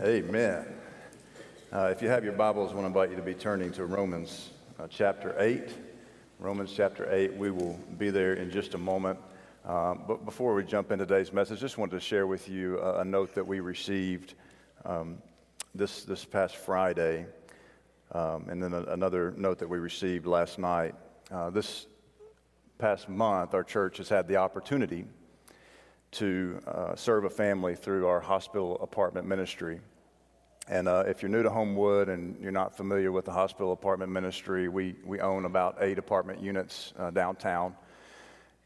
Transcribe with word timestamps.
Amen. 0.00 0.64
Uh, 1.72 1.88
if 1.90 2.02
you 2.02 2.08
have 2.08 2.22
your 2.22 2.32
Bibles, 2.32 2.70
I 2.70 2.74
want 2.74 2.84
to 2.84 2.86
invite 2.86 3.10
you 3.10 3.16
to 3.16 3.22
be 3.22 3.34
turning 3.34 3.72
to 3.72 3.84
Romans 3.84 4.50
uh, 4.78 4.86
chapter 4.88 5.34
8. 5.40 5.70
Romans 6.38 6.72
chapter 6.72 7.12
8. 7.12 7.34
We 7.34 7.50
will 7.50 7.76
be 7.98 8.10
there 8.10 8.34
in 8.34 8.48
just 8.48 8.74
a 8.74 8.78
moment. 8.78 9.18
Um, 9.64 10.04
but 10.06 10.24
before 10.24 10.54
we 10.54 10.62
jump 10.62 10.92
into 10.92 11.04
today's 11.04 11.32
message, 11.32 11.58
just 11.58 11.78
wanted 11.78 11.96
to 11.96 12.00
share 12.00 12.28
with 12.28 12.48
you 12.48 12.78
a, 12.78 13.00
a 13.00 13.04
note 13.04 13.34
that 13.34 13.44
we 13.44 13.58
received 13.58 14.34
um, 14.84 15.18
this, 15.74 16.04
this 16.04 16.24
past 16.24 16.54
Friday, 16.58 17.26
um, 18.12 18.46
and 18.48 18.62
then 18.62 18.74
a, 18.74 18.82
another 18.92 19.34
note 19.36 19.58
that 19.58 19.68
we 19.68 19.78
received 19.78 20.26
last 20.26 20.60
night. 20.60 20.94
Uh, 21.28 21.50
this 21.50 21.88
past 22.78 23.08
month, 23.08 23.52
our 23.52 23.64
church 23.64 23.96
has 23.96 24.08
had 24.08 24.28
the 24.28 24.36
opportunity 24.36 25.06
to 26.12 26.60
uh, 26.66 26.96
serve 26.96 27.24
a 27.24 27.30
family 27.30 27.74
through 27.74 28.06
our 28.06 28.20
hospital 28.20 28.78
apartment 28.80 29.26
ministry. 29.26 29.80
And 30.68 30.86
uh, 30.86 31.04
if 31.06 31.22
you're 31.22 31.30
new 31.30 31.42
to 31.42 31.50
Homewood 31.50 32.08
and 32.08 32.38
you're 32.40 32.52
not 32.52 32.76
familiar 32.76 33.10
with 33.10 33.24
the 33.24 33.32
hospital 33.32 33.72
apartment 33.72 34.12
ministry, 34.12 34.68
we, 34.68 34.96
we 35.04 35.20
own 35.20 35.44
about 35.44 35.78
eight 35.80 35.98
apartment 35.98 36.42
units 36.42 36.92
uh, 36.98 37.10
downtown. 37.10 37.74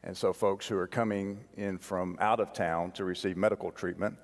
And 0.03 0.17
so, 0.17 0.33
folks 0.33 0.67
who 0.67 0.77
are 0.77 0.87
coming 0.87 1.39
in 1.55 1.77
from 1.77 2.17
out 2.19 2.41
of 2.41 2.51
town 2.51 2.91
to 2.91 3.05
receive 3.05 3.37
medical 3.37 3.71
treatment 3.71 4.17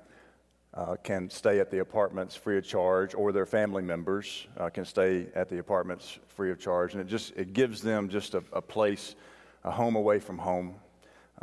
uh, 0.73 0.98
can 1.02 1.30
stay 1.30 1.59
at 1.59 1.72
the 1.72 1.80
apartments 1.80 2.36
free 2.36 2.58
of 2.58 2.66
charge, 2.66 3.16
or 3.16 3.31
their 3.31 3.45
family 3.45 3.81
members 3.81 4.45
uh, 4.58 4.70
can 4.70 4.84
stay 4.84 5.28
at 5.36 5.48
the 5.48 5.59
apartments 5.59 6.20
free 6.36 6.52
of 6.52 6.59
charge. 6.59 6.94
And 6.94 7.02
it 7.02 7.08
just 7.08 7.31
it 7.38 7.54
gives 7.54 7.81
them 7.81 8.09
just 8.09 8.34
a, 8.34 8.44
a 8.52 8.62
place, 8.62 9.16
a 9.64 9.72
home 9.72 9.95
away 9.95 10.20
from 10.20 10.38
home. 10.38 10.76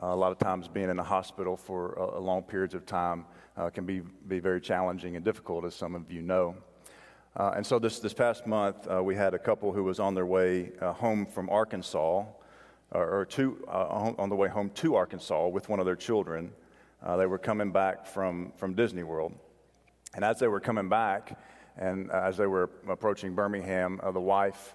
Uh, 0.03 0.09
a 0.09 0.17
lot 0.17 0.31
of 0.31 0.39
times, 0.39 0.69
being 0.69 0.91
in 0.91 0.99
a 0.99 1.03
hospital 1.03 1.57
for 1.57 2.19
long 2.21 2.43
periods 2.43 2.75
of 2.75 2.85
time 2.85 3.25
uh, 3.57 3.71
can 3.71 3.87
be, 3.87 4.03
be 4.29 4.39
very 4.41 4.61
challenging 4.61 5.17
and 5.17 5.25
difficult, 5.25 5.65
as 5.65 5.75
some 5.75 5.95
of 5.95 6.13
you 6.13 6.21
know. 6.21 6.55
Uh, 7.35 7.53
and 7.57 7.67
so 7.67 7.79
this, 7.79 7.99
this 7.99 8.13
past 8.13 8.47
month, 8.47 8.87
uh, 8.91 9.03
we 9.03 9.15
had 9.15 9.33
a 9.33 9.39
couple 9.39 9.73
who 9.73 9.85
was 9.85 9.99
on 9.99 10.15
their 10.15 10.27
way 10.27 10.73
uh, 10.83 10.93
home 10.93 11.25
from 11.25 11.49
Arkansas, 11.49 12.25
or, 12.91 13.21
or 13.21 13.25
to, 13.25 13.63
uh, 13.69 14.13
on 14.19 14.29
the 14.29 14.37
way 14.37 14.49
home 14.49 14.71
to 14.71 14.97
Arkansas 14.97 15.49
with 15.49 15.69
one 15.69 15.81
of 15.81 15.87
their 15.87 15.97
children. 15.97 16.53
Uh, 17.03 17.17
they 17.17 17.27
were 17.27 17.39
coming 17.39 17.73
back 17.73 18.07
from, 18.07 18.53
from 18.57 18.75
Disney 18.75 19.03
World. 19.03 19.33
And 20.15 20.25
as 20.25 20.39
they 20.39 20.49
were 20.49 20.61
coming 20.61 20.89
back, 20.89 21.39
and 21.79 22.11
as 22.11 22.37
they 22.37 22.47
were 22.47 22.71
approaching 22.89 23.35
Birmingham, 23.35 24.01
the 24.13 24.21
wife 24.21 24.75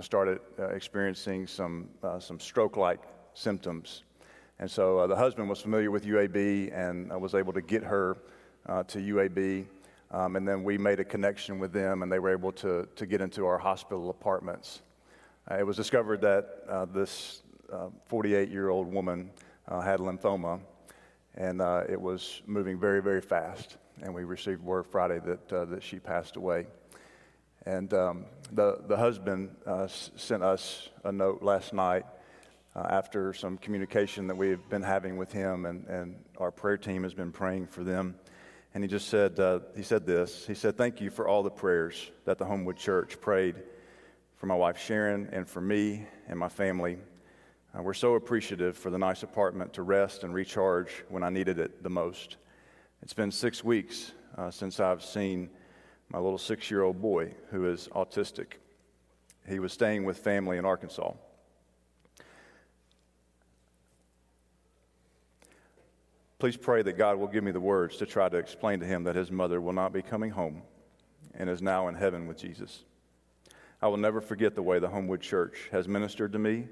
started 0.00 0.40
experiencing 0.58 1.46
some, 1.46 1.88
some 2.18 2.38
stroke 2.38 2.76
like 2.76 3.00
symptoms. 3.32 4.04
And 4.58 4.70
so 4.70 4.98
uh, 5.00 5.06
the 5.06 5.16
husband 5.16 5.48
was 5.48 5.60
familiar 5.60 5.90
with 5.90 6.04
UAB 6.04 6.76
and 6.76 7.12
I 7.12 7.16
was 7.16 7.34
able 7.34 7.52
to 7.54 7.60
get 7.60 7.82
her 7.82 8.16
uh, 8.66 8.84
to 8.84 8.98
UAB. 8.98 9.66
Um, 10.10 10.36
and 10.36 10.46
then 10.46 10.62
we 10.62 10.78
made 10.78 11.00
a 11.00 11.04
connection 11.04 11.58
with 11.58 11.72
them 11.72 12.02
and 12.02 12.12
they 12.12 12.20
were 12.20 12.30
able 12.30 12.52
to, 12.52 12.88
to 12.94 13.06
get 13.06 13.20
into 13.20 13.46
our 13.46 13.58
hospital 13.58 14.10
apartments. 14.10 14.82
Uh, 15.50 15.56
it 15.58 15.66
was 15.66 15.76
discovered 15.76 16.20
that 16.20 16.62
uh, 16.68 16.84
this 16.84 17.42
48 18.06 18.48
uh, 18.48 18.52
year 18.52 18.68
old 18.68 18.92
woman 18.92 19.30
uh, 19.66 19.80
had 19.80 19.98
lymphoma 19.98 20.60
and 21.34 21.60
it 21.90 22.00
was 22.00 22.42
moving 22.46 22.78
very, 22.78 23.02
very 23.02 23.20
fast. 23.20 23.76
And 24.02 24.14
we 24.14 24.22
received 24.22 24.62
word 24.62 24.86
Friday 24.86 25.20
that, 25.26 25.48
that 25.48 25.82
she 25.82 25.98
passed 25.98 26.36
away. 26.36 26.66
And 27.66 27.92
um, 27.92 28.26
the, 28.52 28.82
the 28.86 28.96
husband 28.96 29.50
sent 29.88 30.44
us 30.44 30.90
a 31.02 31.10
note 31.10 31.42
last 31.42 31.72
night 31.72 32.04
uh, 32.76 32.86
after 32.88 33.32
some 33.32 33.56
communication 33.56 34.26
that 34.26 34.36
we've 34.36 34.68
been 34.68 34.82
having 34.82 35.16
with 35.16 35.32
him, 35.32 35.66
and, 35.66 35.86
and 35.86 36.24
our 36.38 36.50
prayer 36.50 36.76
team 36.76 37.02
has 37.02 37.14
been 37.14 37.32
praying 37.32 37.66
for 37.66 37.84
them. 37.84 38.16
And 38.74 38.82
he 38.82 38.88
just 38.88 39.08
said, 39.08 39.38
uh, 39.38 39.60
he 39.76 39.84
said 39.84 40.04
this. 40.04 40.46
He 40.46 40.54
said, 40.54 40.76
Thank 40.76 41.00
you 41.00 41.10
for 41.10 41.28
all 41.28 41.44
the 41.44 41.50
prayers 41.50 42.10
that 42.24 42.38
the 42.38 42.44
Homewood 42.44 42.76
Church 42.76 43.20
prayed 43.20 43.56
for 44.36 44.46
my 44.46 44.56
wife 44.56 44.78
Sharon 44.78 45.28
and 45.32 45.48
for 45.48 45.60
me 45.60 46.06
and 46.26 46.38
my 46.38 46.48
family. 46.48 46.98
Uh, 47.76 47.82
we're 47.82 47.94
so 47.94 48.14
appreciative 48.14 48.76
for 48.76 48.90
the 48.90 48.98
nice 48.98 49.22
apartment 49.22 49.72
to 49.74 49.82
rest 49.82 50.24
and 50.24 50.34
recharge 50.34 51.04
when 51.08 51.22
I 51.22 51.30
needed 51.30 51.58
it 51.58 51.82
the 51.82 51.90
most. 51.90 52.36
It's 53.02 53.14
been 53.14 53.30
six 53.30 53.62
weeks 53.62 54.12
uh, 54.36 54.50
since 54.50 54.80
I've 54.80 55.04
seen 55.04 55.50
my 56.08 56.18
little 56.18 56.38
six 56.38 56.70
year 56.70 56.82
old 56.82 57.00
boy 57.00 57.32
who 57.50 57.70
is 57.70 57.88
autistic. 57.94 58.54
He 59.48 59.60
was 59.60 59.72
staying 59.72 60.04
with 60.04 60.18
family 60.18 60.58
in 60.58 60.64
Arkansas. 60.64 61.12
Please 66.38 66.56
pray 66.56 66.82
that 66.82 66.98
God 66.98 67.18
will 67.18 67.28
give 67.28 67.44
me 67.44 67.52
the 67.52 67.60
words 67.60 67.96
to 67.98 68.06
try 68.06 68.28
to 68.28 68.36
explain 68.36 68.80
to 68.80 68.86
him 68.86 69.04
that 69.04 69.14
his 69.14 69.30
mother 69.30 69.60
will 69.60 69.72
not 69.72 69.92
be 69.92 70.02
coming 70.02 70.30
home 70.30 70.62
and 71.34 71.48
is 71.48 71.62
now 71.62 71.88
in 71.88 71.94
heaven 71.94 72.26
with 72.26 72.38
Jesus. 72.38 72.84
I 73.80 73.88
will 73.88 73.96
never 73.96 74.20
forget 74.20 74.54
the 74.54 74.62
way 74.62 74.78
the 74.78 74.88
Homewood 74.88 75.20
Church 75.20 75.68
has 75.70 75.86
ministered 75.86 76.32
to 76.32 76.38
me 76.38 76.66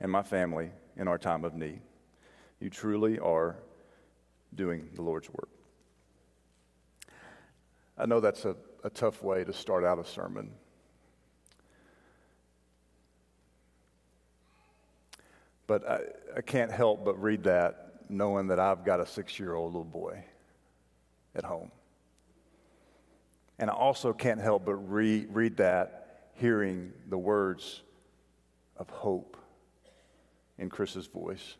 and 0.00 0.10
my 0.10 0.22
family 0.22 0.70
in 0.96 1.08
our 1.08 1.18
time 1.18 1.44
of 1.44 1.54
need. 1.54 1.80
You 2.60 2.70
truly 2.70 3.18
are 3.18 3.56
doing 4.54 4.88
the 4.94 5.02
Lord's 5.02 5.28
work. 5.30 5.48
I 7.98 8.06
know 8.06 8.20
that's 8.20 8.44
a, 8.44 8.56
a 8.84 8.90
tough 8.90 9.22
way 9.22 9.44
to 9.44 9.52
start 9.52 9.84
out 9.84 9.98
a 9.98 10.04
sermon. 10.04 10.50
But 15.66 15.88
I, 15.88 16.00
I 16.36 16.40
can't 16.42 16.70
help 16.70 17.04
but 17.04 17.20
read 17.20 17.44
that 17.44 17.85
knowing 18.08 18.48
that 18.48 18.60
I've 18.60 18.84
got 18.84 19.00
a 19.00 19.06
six 19.06 19.38
year 19.38 19.54
old 19.54 19.72
little 19.72 19.84
boy 19.84 20.24
at 21.34 21.44
home. 21.44 21.70
And 23.58 23.70
I 23.70 23.72
also 23.72 24.12
can't 24.12 24.40
help 24.40 24.64
but 24.66 24.74
read, 24.74 25.28
read 25.30 25.56
that, 25.58 26.30
hearing 26.34 26.92
the 27.08 27.18
words 27.18 27.82
of 28.76 28.88
hope 28.90 29.36
in 30.58 30.68
Chris's 30.68 31.06
voice. 31.06 31.56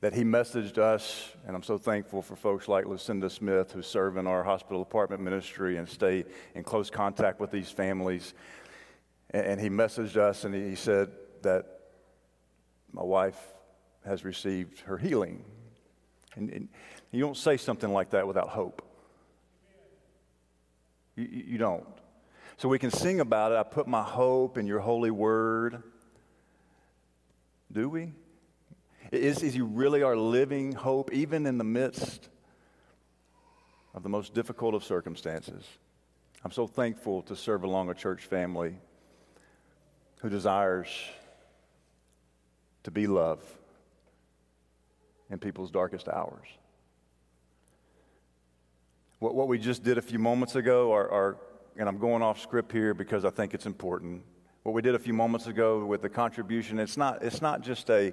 That 0.00 0.14
he 0.14 0.22
messaged 0.22 0.78
us, 0.78 1.30
and 1.46 1.54
I'm 1.54 1.62
so 1.62 1.76
thankful 1.76 2.22
for 2.22 2.34
folks 2.34 2.68
like 2.68 2.86
Lucinda 2.86 3.28
Smith 3.28 3.72
who 3.72 3.82
serve 3.82 4.16
in 4.16 4.26
our 4.26 4.42
hospital 4.42 4.80
apartment 4.80 5.22
ministry 5.22 5.76
and 5.76 5.86
stay 5.86 6.24
in 6.54 6.64
close 6.64 6.88
contact 6.88 7.38
with 7.38 7.50
these 7.50 7.70
families. 7.70 8.32
And 9.30 9.60
he 9.60 9.68
messaged 9.68 10.16
us 10.16 10.44
and 10.44 10.54
he 10.54 10.74
said 10.74 11.10
that 11.42 11.66
my 12.92 13.02
wife 13.02 13.38
has 14.10 14.24
received 14.24 14.80
her 14.80 14.98
healing. 14.98 15.44
And, 16.34 16.50
and 16.50 16.68
you 17.12 17.20
don't 17.20 17.36
say 17.36 17.56
something 17.56 17.92
like 17.92 18.10
that 18.10 18.26
without 18.26 18.48
hope. 18.48 18.82
You, 21.14 21.28
you 21.30 21.58
don't. 21.58 21.86
So 22.56 22.68
we 22.68 22.80
can 22.80 22.90
sing 22.90 23.20
about 23.20 23.52
it. 23.52 23.58
I 23.58 23.62
put 23.62 23.86
my 23.86 24.02
hope 24.02 24.58
in 24.58 24.66
your 24.66 24.80
holy 24.80 25.12
word. 25.12 25.84
Do 27.70 27.88
we? 27.88 28.12
Is, 29.12 29.44
is 29.44 29.54
you 29.54 29.64
really 29.64 30.02
are 30.02 30.16
living 30.16 30.72
hope 30.72 31.12
even 31.12 31.46
in 31.46 31.56
the 31.56 31.64
midst 31.64 32.28
of 33.94 34.02
the 34.02 34.08
most 34.08 34.34
difficult 34.34 34.74
of 34.74 34.82
circumstances? 34.82 35.64
I'm 36.44 36.50
so 36.50 36.66
thankful 36.66 37.22
to 37.22 37.36
serve 37.36 37.62
along 37.62 37.90
a 37.90 37.94
church 37.94 38.22
family 38.24 38.74
who 40.18 40.28
desires 40.28 40.88
to 42.82 42.90
be 42.90 43.06
love 43.06 43.40
in 45.30 45.38
people's 45.38 45.70
darkest 45.70 46.08
hours. 46.08 46.46
What, 49.20 49.34
what 49.34 49.48
we 49.48 49.58
just 49.58 49.82
did 49.82 49.98
a 49.98 50.02
few 50.02 50.18
moments 50.18 50.56
ago, 50.56 50.92
are, 50.92 51.10
are, 51.10 51.36
and 51.76 51.88
I'm 51.88 51.98
going 51.98 52.22
off 52.22 52.40
script 52.40 52.72
here 52.72 52.94
because 52.94 53.24
I 53.24 53.30
think 53.30 53.54
it's 53.54 53.66
important. 53.66 54.22
What 54.62 54.74
we 54.74 54.82
did 54.82 54.94
a 54.94 54.98
few 54.98 55.12
moments 55.12 55.46
ago 55.46 55.84
with 55.84 56.02
the 56.02 56.08
contribution, 56.08 56.78
it's 56.78 56.96
not, 56.96 57.22
it's 57.22 57.40
not 57.40 57.62
just 57.62 57.90
a, 57.90 58.12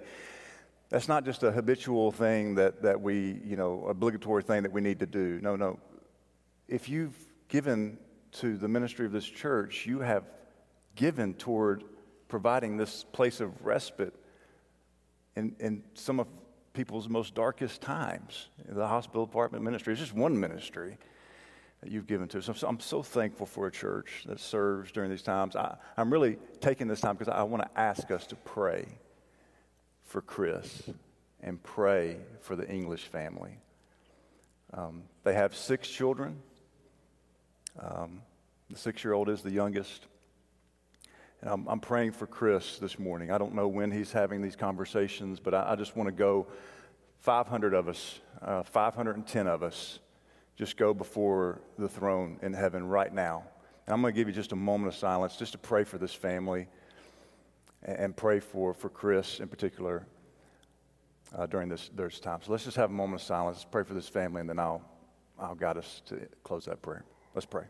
that's 0.90 1.08
not 1.08 1.26
just 1.26 1.44
a 1.44 1.52
habitual 1.52 2.12
thing 2.12 2.56
that, 2.56 2.82
that 2.84 3.02
we, 3.02 3.42
you 3.44 3.58
know, 3.58 3.86
obligatory 3.88 4.44
thing 4.44 4.64
that 4.64 4.72
we 4.72 4.82
need 4.82 5.00
to 5.00 5.06
do. 5.06 5.40
No, 5.42 5.56
no. 5.56 5.80
If 6.68 6.88
you've 6.88 7.18
given 7.48 7.98
to 8.34 8.58
the 8.58 8.68
ministry 8.68 9.06
of 9.06 9.12
this 9.12 9.26
church, 9.26 9.86
you 9.86 10.00
have 10.00 10.24
given 10.96 11.34
toward 11.34 11.84
providing 12.28 12.78
this 12.78 13.06
place 13.14 13.40
of 13.40 13.66
respite 13.66 14.14
in, 15.36 15.56
in 15.60 15.84
some 15.94 16.20
of 16.20 16.28
people's 16.78 17.10
most 17.10 17.34
darkest 17.34 17.82
times. 17.82 18.50
The 18.70 18.88
hospital 18.88 19.24
apartment 19.24 19.64
ministry 19.64 19.94
is 19.94 20.00
just 20.00 20.14
one 20.14 20.40
ministry 20.40 21.00
that 21.82 21.92
you've 21.92 22.06
given 22.06 22.28
to. 22.28 22.42
So 22.42 22.52
I'm 22.52 22.58
so, 22.58 22.68
I'm 22.68 22.80
so 22.80 23.02
thankful 23.02 23.48
for 23.48 23.66
a 23.66 23.72
church 23.72 24.26
that 24.28 24.40
serves 24.40 24.92
during 24.92 25.10
these 25.10 25.24
times. 25.24 25.56
I, 25.56 25.76
am 25.98 26.14
really 26.14 26.38
taking 26.62 26.88
this 26.88 27.02
time 27.02 27.16
because 27.16 27.34
I 27.34 27.42
want 27.44 27.64
to 27.64 27.80
ask 27.80 28.12
us 28.12 28.28
to 28.28 28.36
pray 28.36 28.88
for 30.04 30.22
Chris 30.22 30.84
and 31.42 31.62
pray 31.64 32.18
for 32.42 32.56
the 32.56 32.70
English 32.70 33.06
family. 33.06 33.58
Um, 34.72 35.02
they 35.24 35.34
have 35.34 35.56
six 35.56 35.90
children. 35.90 36.38
Um, 37.80 38.22
the 38.70 38.78
six 38.78 39.04
year 39.04 39.14
old 39.14 39.30
is 39.30 39.42
the 39.42 39.52
youngest. 39.52 40.06
And 41.42 41.50
I'm, 41.50 41.68
I'm, 41.68 41.80
praying 41.80 42.14
for 42.14 42.26
Chris 42.26 42.80
this 42.80 42.98
morning. 42.98 43.32
I 43.32 43.38
don't 43.38 43.54
know 43.54 43.68
when 43.68 43.92
he's 43.92 44.12
having 44.12 44.42
these 44.42 44.56
conversations, 44.56 45.40
but 45.40 45.54
I, 45.54 45.74
I 45.74 45.76
just 45.76 45.96
want 45.96 46.08
to 46.08 46.12
go 46.12 46.48
500 47.20 47.74
of 47.74 47.88
us, 47.88 48.20
uh, 48.42 48.64
510 48.64 49.48
of 49.48 49.62
us, 49.62 50.00
just 50.56 50.78
go 50.78 50.94
before 50.94 51.62
the 51.78 51.88
throne 51.88 52.40
in 52.42 52.54
heaven 52.54 52.88
right 52.88 53.14
now. 53.14 53.44
And 53.86 53.94
I'm 53.94 54.02
going 54.02 54.14
to 54.14 54.18
give 54.18 54.28
you 54.28 54.34
just 54.34 54.52
a 54.52 54.56
moment 54.56 54.94
of 54.94 55.00
silence 55.00 55.38
just 55.38 55.52
to 55.52 55.58
pray 55.58 55.84
for 55.84 55.98
this 55.98 56.14
family 56.14 56.68
and 57.84 58.16
pray 58.16 58.40
for, 58.40 58.74
for 58.74 58.90
Chris 58.90 59.40
in 59.40 59.48
particular 59.48 60.08
uh, 61.36 61.46
during 61.46 61.70
this, 61.70 61.90
this 61.96 62.20
time. 62.20 62.40
So 62.44 62.52
let's 62.52 62.64
just 62.64 62.78
have 62.78 62.90
a 62.90 62.94
moment 62.94 63.22
of 63.22 63.28
silence. 63.28 63.58
Let's 63.58 63.66
pray 63.66 63.84
for 63.84 63.94
this 63.94 64.10
family, 64.10 64.42
and 64.42 64.50
then 64.50 64.60
I'll, 64.60 64.82
I'll 65.40 65.56
guide 65.56 65.78
us 65.78 66.02
to 66.08 66.28
close 66.44 66.66
that 66.66 66.82
prayer. 66.82 67.06
Let's 67.36 67.46
pray. 67.46 67.66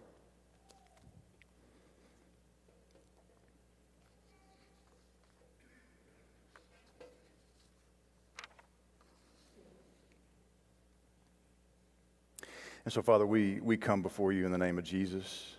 And 12.87 12.93
so, 12.93 13.01
Father, 13.01 13.27
we, 13.27 13.59
we 13.59 13.75
come 13.75 14.01
before 14.01 14.31
you 14.31 14.45
in 14.45 14.51
the 14.53 14.57
name 14.57 14.77
of 14.77 14.85
Jesus 14.85 15.57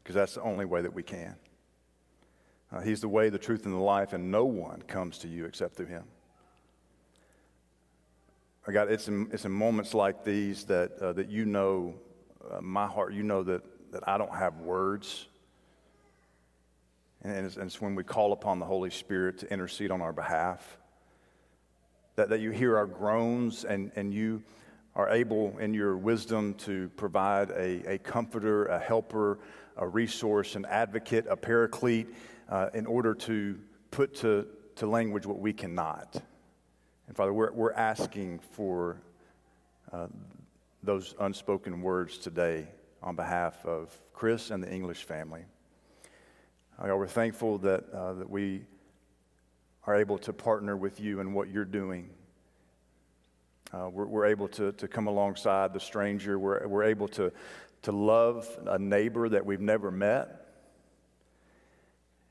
because 0.00 0.14
that's 0.14 0.34
the 0.34 0.42
only 0.42 0.64
way 0.64 0.80
that 0.80 0.94
we 0.94 1.02
can. 1.02 1.34
Uh, 2.70 2.82
he's 2.82 3.00
the 3.00 3.08
way, 3.08 3.30
the 3.30 3.36
truth, 3.36 3.66
and 3.66 3.74
the 3.74 3.80
life, 3.80 4.12
and 4.12 4.30
no 4.30 4.44
one 4.44 4.80
comes 4.82 5.18
to 5.18 5.28
you 5.28 5.44
except 5.44 5.74
through 5.74 5.86
him. 5.86 6.04
I 8.64 8.70
got 8.70 8.92
it's 8.92 9.08
in, 9.08 9.28
it's 9.32 9.44
in 9.44 9.50
moments 9.50 9.92
like 9.92 10.22
these 10.22 10.64
that, 10.66 10.92
uh, 11.00 11.12
that 11.14 11.28
you 11.28 11.46
know 11.46 11.94
uh, 12.48 12.60
my 12.60 12.86
heart, 12.86 13.12
you 13.12 13.24
know 13.24 13.42
that, 13.42 13.64
that 13.90 14.08
I 14.08 14.16
don't 14.16 14.32
have 14.32 14.60
words. 14.60 15.26
And 17.22 17.44
it's, 17.44 17.56
and 17.56 17.66
it's 17.66 17.80
when 17.80 17.96
we 17.96 18.04
call 18.04 18.32
upon 18.32 18.60
the 18.60 18.66
Holy 18.66 18.90
Spirit 18.90 19.38
to 19.38 19.52
intercede 19.52 19.90
on 19.90 20.00
our 20.00 20.12
behalf 20.12 20.78
that, 22.14 22.28
that 22.28 22.38
you 22.38 22.52
hear 22.52 22.76
our 22.76 22.86
groans 22.86 23.64
and, 23.64 23.90
and 23.96 24.14
you 24.14 24.44
are 24.94 25.08
able 25.08 25.56
in 25.58 25.72
your 25.72 25.96
wisdom 25.96 26.54
to 26.54 26.90
provide 26.96 27.50
a, 27.50 27.94
a 27.94 27.98
comforter, 27.98 28.66
a 28.66 28.78
helper, 28.78 29.38
a 29.76 29.88
resource, 29.88 30.54
an 30.54 30.66
advocate, 30.66 31.26
a 31.28 31.36
paraclete 31.36 32.08
uh, 32.48 32.68
in 32.74 32.84
order 32.86 33.14
to 33.14 33.58
put 33.90 34.14
to, 34.14 34.46
to 34.76 34.86
language 34.86 35.24
what 35.24 35.38
we 35.38 35.52
cannot. 35.52 36.20
And 37.06 37.16
Father, 37.16 37.32
we're, 37.32 37.52
we're 37.52 37.72
asking 37.72 38.40
for 38.52 38.98
uh, 39.92 40.08
those 40.82 41.14
unspoken 41.20 41.80
words 41.80 42.18
today 42.18 42.66
on 43.02 43.16
behalf 43.16 43.64
of 43.64 43.96
Chris 44.12 44.50
and 44.50 44.62
the 44.62 44.70
English 44.70 45.04
family. 45.04 45.44
Uh, 46.78 46.94
we're 46.96 47.06
thankful 47.06 47.58
that, 47.58 47.84
uh, 47.92 48.12
that 48.14 48.28
we 48.28 48.62
are 49.86 49.96
able 49.96 50.18
to 50.18 50.32
partner 50.32 50.76
with 50.76 51.00
you 51.00 51.20
in 51.20 51.32
what 51.32 51.48
you're 51.48 51.64
doing 51.64 52.10
uh, 53.72 53.88
we're, 53.88 54.06
we're, 54.06 54.26
able 54.26 54.48
to, 54.48 54.72
to 54.72 54.86
come 54.86 55.06
alongside 55.06 55.72
the 55.72 55.80
stranger. 55.80 56.38
We're, 56.38 56.66
we're 56.66 56.84
able 56.84 57.08
to, 57.08 57.32
to 57.82 57.92
love 57.92 58.46
a 58.66 58.78
neighbor 58.78 59.28
that 59.30 59.46
we've 59.46 59.60
never 59.60 59.90
met. 59.90 60.46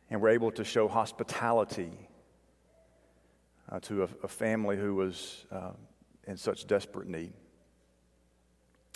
And 0.10 0.22
we're 0.22 0.30
able 0.30 0.52
to 0.52 0.64
show 0.64 0.88
hospitality 0.88 1.92
uh, 3.72 3.80
to 3.82 4.04
a, 4.04 4.10
a, 4.24 4.28
family 4.28 4.78
who 4.78 4.94
was 4.94 5.46
uh, 5.52 5.72
in 6.28 6.38
such 6.38 6.68
desperate 6.68 7.08
need. 7.08 7.34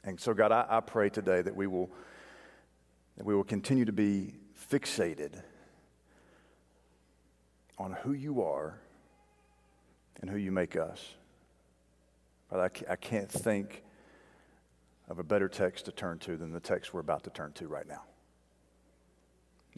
And 0.04 0.20
so, 0.20 0.34
God, 0.34 0.52
I, 0.52 0.66
I 0.70 0.80
pray 0.82 1.10
today 1.10 1.42
that 1.42 1.56
we 1.56 1.66
will, 1.66 1.90
that 3.18 3.26
we 3.26 3.34
will 3.34 3.44
continue 3.44 3.86
to 3.86 3.94
be 3.94 4.36
fixated 4.70 5.42
on 7.80 7.94
who 7.94 8.14
you 8.14 8.44
are 8.44 8.80
and 10.22 10.30
who 10.30 10.38
you 10.38 10.52
make 10.52 10.76
us. 10.76 11.16
I 12.60 12.96
can't 12.96 13.30
think 13.30 13.84
of 15.10 15.20
a 15.20 15.24
better 15.24 15.48
text 15.48 15.86
to 15.86 15.92
turn 15.92 16.20
to 16.20 16.38
than 16.38 16.52
the 16.52 16.60
text 16.60 16.94
we're 16.94 17.02
about 17.02 17.24
to 17.26 17.30
turn 17.30 17.52
to 17.54 17.68
right 17.68 17.88
now 17.88 18.02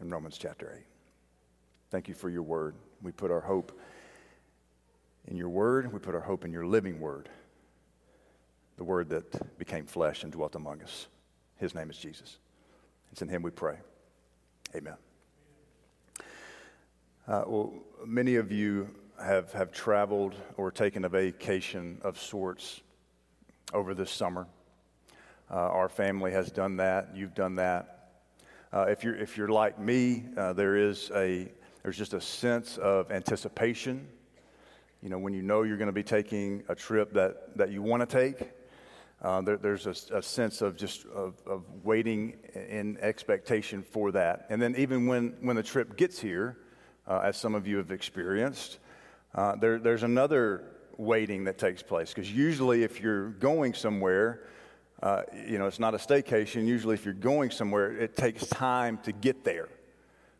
in 0.01 0.09
Romans 0.09 0.37
chapter 0.37 0.73
8. 0.77 0.83
Thank 1.89 2.07
you 2.07 2.13
for 2.13 2.29
your 2.29 2.43
word. 2.43 2.75
We 3.01 3.11
put 3.11 3.31
our 3.31 3.41
hope 3.41 3.77
in 5.27 5.35
your 5.35 5.49
word, 5.49 5.91
we 5.91 5.99
put 5.99 6.15
our 6.15 6.21
hope 6.21 6.45
in 6.45 6.53
your 6.53 6.65
living 6.65 6.99
word, 6.99 7.27
the 8.77 8.83
word 8.83 9.09
that 9.09 9.57
became 9.57 9.85
flesh 9.85 10.23
and 10.23 10.31
dwelt 10.31 10.55
among 10.55 10.81
us. 10.81 11.07
His 11.57 11.75
name 11.75 11.89
is 11.89 11.97
Jesus. 11.97 12.37
It's 13.11 13.21
in 13.21 13.27
him 13.27 13.41
we 13.41 13.51
pray. 13.51 13.77
Amen. 14.75 14.95
Uh, 17.27 17.43
well, 17.45 17.73
many 18.05 18.35
of 18.35 18.51
you 18.51 18.87
have, 19.23 19.51
have 19.53 19.71
traveled 19.71 20.35
or 20.57 20.71
taken 20.71 21.05
a 21.05 21.09
vacation 21.09 21.99
of 22.01 22.19
sorts 22.19 22.81
over 23.73 23.93
this 23.93 24.11
summer. 24.11 24.47
Uh, 25.49 25.55
our 25.55 25.89
family 25.89 26.31
has 26.31 26.51
done 26.51 26.77
that. 26.77 27.15
You've 27.15 27.33
done 27.33 27.55
that. 27.55 28.11
Uh, 28.71 28.85
if, 28.89 29.03
you're, 29.03 29.15
if 29.15 29.37
you're 29.37 29.47
like 29.47 29.79
me, 29.79 30.25
uh, 30.35 30.53
there 30.53 30.75
is 30.75 31.09
a, 31.15 31.49
there's 31.83 31.97
just 31.97 32.13
a 32.13 32.21
sense 32.21 32.77
of 32.77 33.11
anticipation. 33.11 34.07
You 35.01 35.09
know, 35.09 35.19
when 35.19 35.33
you 35.33 35.41
know 35.41 35.63
you're 35.63 35.77
going 35.77 35.87
to 35.87 35.93
be 35.93 36.03
taking 36.03 36.63
a 36.67 36.75
trip 36.75 37.13
that, 37.13 37.57
that 37.57 37.71
you 37.71 37.81
want 37.81 38.07
to 38.07 38.13
take, 38.13 38.51
uh, 39.21 39.41
there, 39.41 39.57
there's 39.57 39.87
a, 39.87 40.17
a, 40.17 40.21
sense 40.21 40.61
of 40.61 40.75
just 40.75 41.05
of, 41.07 41.35
of 41.47 41.63
waiting 41.83 42.37
in 42.53 42.97
expectation 43.01 43.81
for 43.81 44.11
that. 44.11 44.45
And 44.49 44.61
then 44.61 44.75
even 44.77 45.07
when, 45.07 45.35
when 45.41 45.55
the 45.55 45.63
trip 45.63 45.97
gets 45.97 46.19
here, 46.19 46.57
uh, 47.07 47.21
as 47.23 47.37
some 47.37 47.55
of 47.55 47.65
you 47.65 47.77
have 47.77 47.91
experienced, 47.91 48.79
uh, 49.37 49.55
there, 49.55 49.77
there's 49.77 50.01
another 50.01 50.63
waiting 50.97 51.43
that 51.43 51.59
takes 51.59 51.83
place 51.83 52.11
because 52.11 52.31
usually 52.31 52.81
if 52.83 52.99
you're 52.99 53.29
going 53.29 53.75
somewhere, 53.75 54.41
uh, 55.03 55.21
you 55.47 55.59
know, 55.59 55.67
it's 55.67 55.79
not 55.79 55.93
a 55.93 55.97
staycation. 55.97 56.65
Usually, 56.65 56.95
if 56.95 57.05
you're 57.05 57.13
going 57.13 57.51
somewhere, 57.51 57.95
it 57.95 58.17
takes 58.17 58.47
time 58.47 58.97
to 59.03 59.11
get 59.11 59.43
there. 59.43 59.69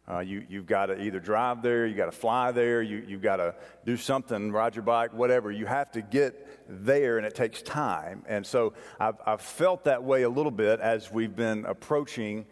Uh, 0.10 0.20
you, 0.20 0.44
you've 0.50 0.66
got 0.66 0.88
to 0.88 1.00
either 1.00 1.20
drive 1.20 1.62
there, 1.62 1.86
you've 1.86 1.98
got 1.98 2.06
to 2.06 2.18
fly 2.18 2.52
there, 2.52 2.82
you, 2.82 3.04
you've 3.08 3.22
got 3.22 3.36
to 3.36 3.54
do 3.86 3.96
something, 3.98 4.52
ride 4.52 4.74
your 4.74 4.84
bike, 4.84 5.14
whatever. 5.14 5.52
You 5.52 5.68
have 5.68 5.92
to 5.92 6.02
get 6.02 6.66
there, 6.68 7.18
and 7.18 7.28
it 7.28 7.36
takes 7.36 7.62
time. 7.62 8.24
And 8.28 8.44
so 8.44 8.74
I've, 9.00 9.18
I've 9.28 9.42
felt 9.42 9.84
that 9.84 10.04
way 10.04 10.24
a 10.24 10.30
little 10.30 10.52
bit 10.52 10.80
as 10.80 11.12
we've 11.12 11.36
been 11.36 11.66
approaching 11.66 12.46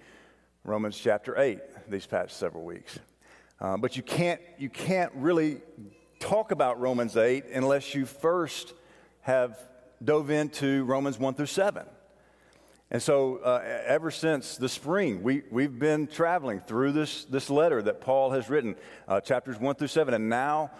Romans 0.63 0.97
chapter 0.97 1.39
8 1.39 1.59
these 1.89 2.05
past 2.05 2.37
several 2.37 2.65
weeks. 2.65 2.99
Uh, 3.59 3.77
but 3.77 3.95
you 3.95 4.03
can't, 4.03 4.41
you 4.59 4.69
can't 4.69 5.13
really 5.15 5.61
talk 6.25 6.49
about 6.49 6.79
Romans 6.81 7.15
8 7.15 7.45
unless 7.53 7.93
you 7.93 8.07
first 8.07 8.73
have 9.21 9.59
dove 10.03 10.31
into 10.31 10.83
Romans 10.85 11.19
1 11.19 11.35
through 11.35 11.45
7. 11.45 11.85
And 12.89 13.01
so, 13.01 13.37
uh, 13.37 13.61
ever 13.85 14.09
since 14.09 14.57
the 14.57 14.67
spring, 14.67 15.21
we, 15.21 15.43
we've 15.51 15.77
been 15.77 16.07
traveling 16.07 16.61
through 16.61 16.93
this, 16.93 17.25
this 17.25 17.51
letter 17.51 17.79
that 17.83 18.01
Paul 18.01 18.31
has 18.31 18.49
written, 18.49 18.75
uh, 19.07 19.21
chapters 19.21 19.59
1 19.59 19.75
through 19.75 19.87
7. 19.87 20.15
And 20.15 20.27
now, 20.27 20.71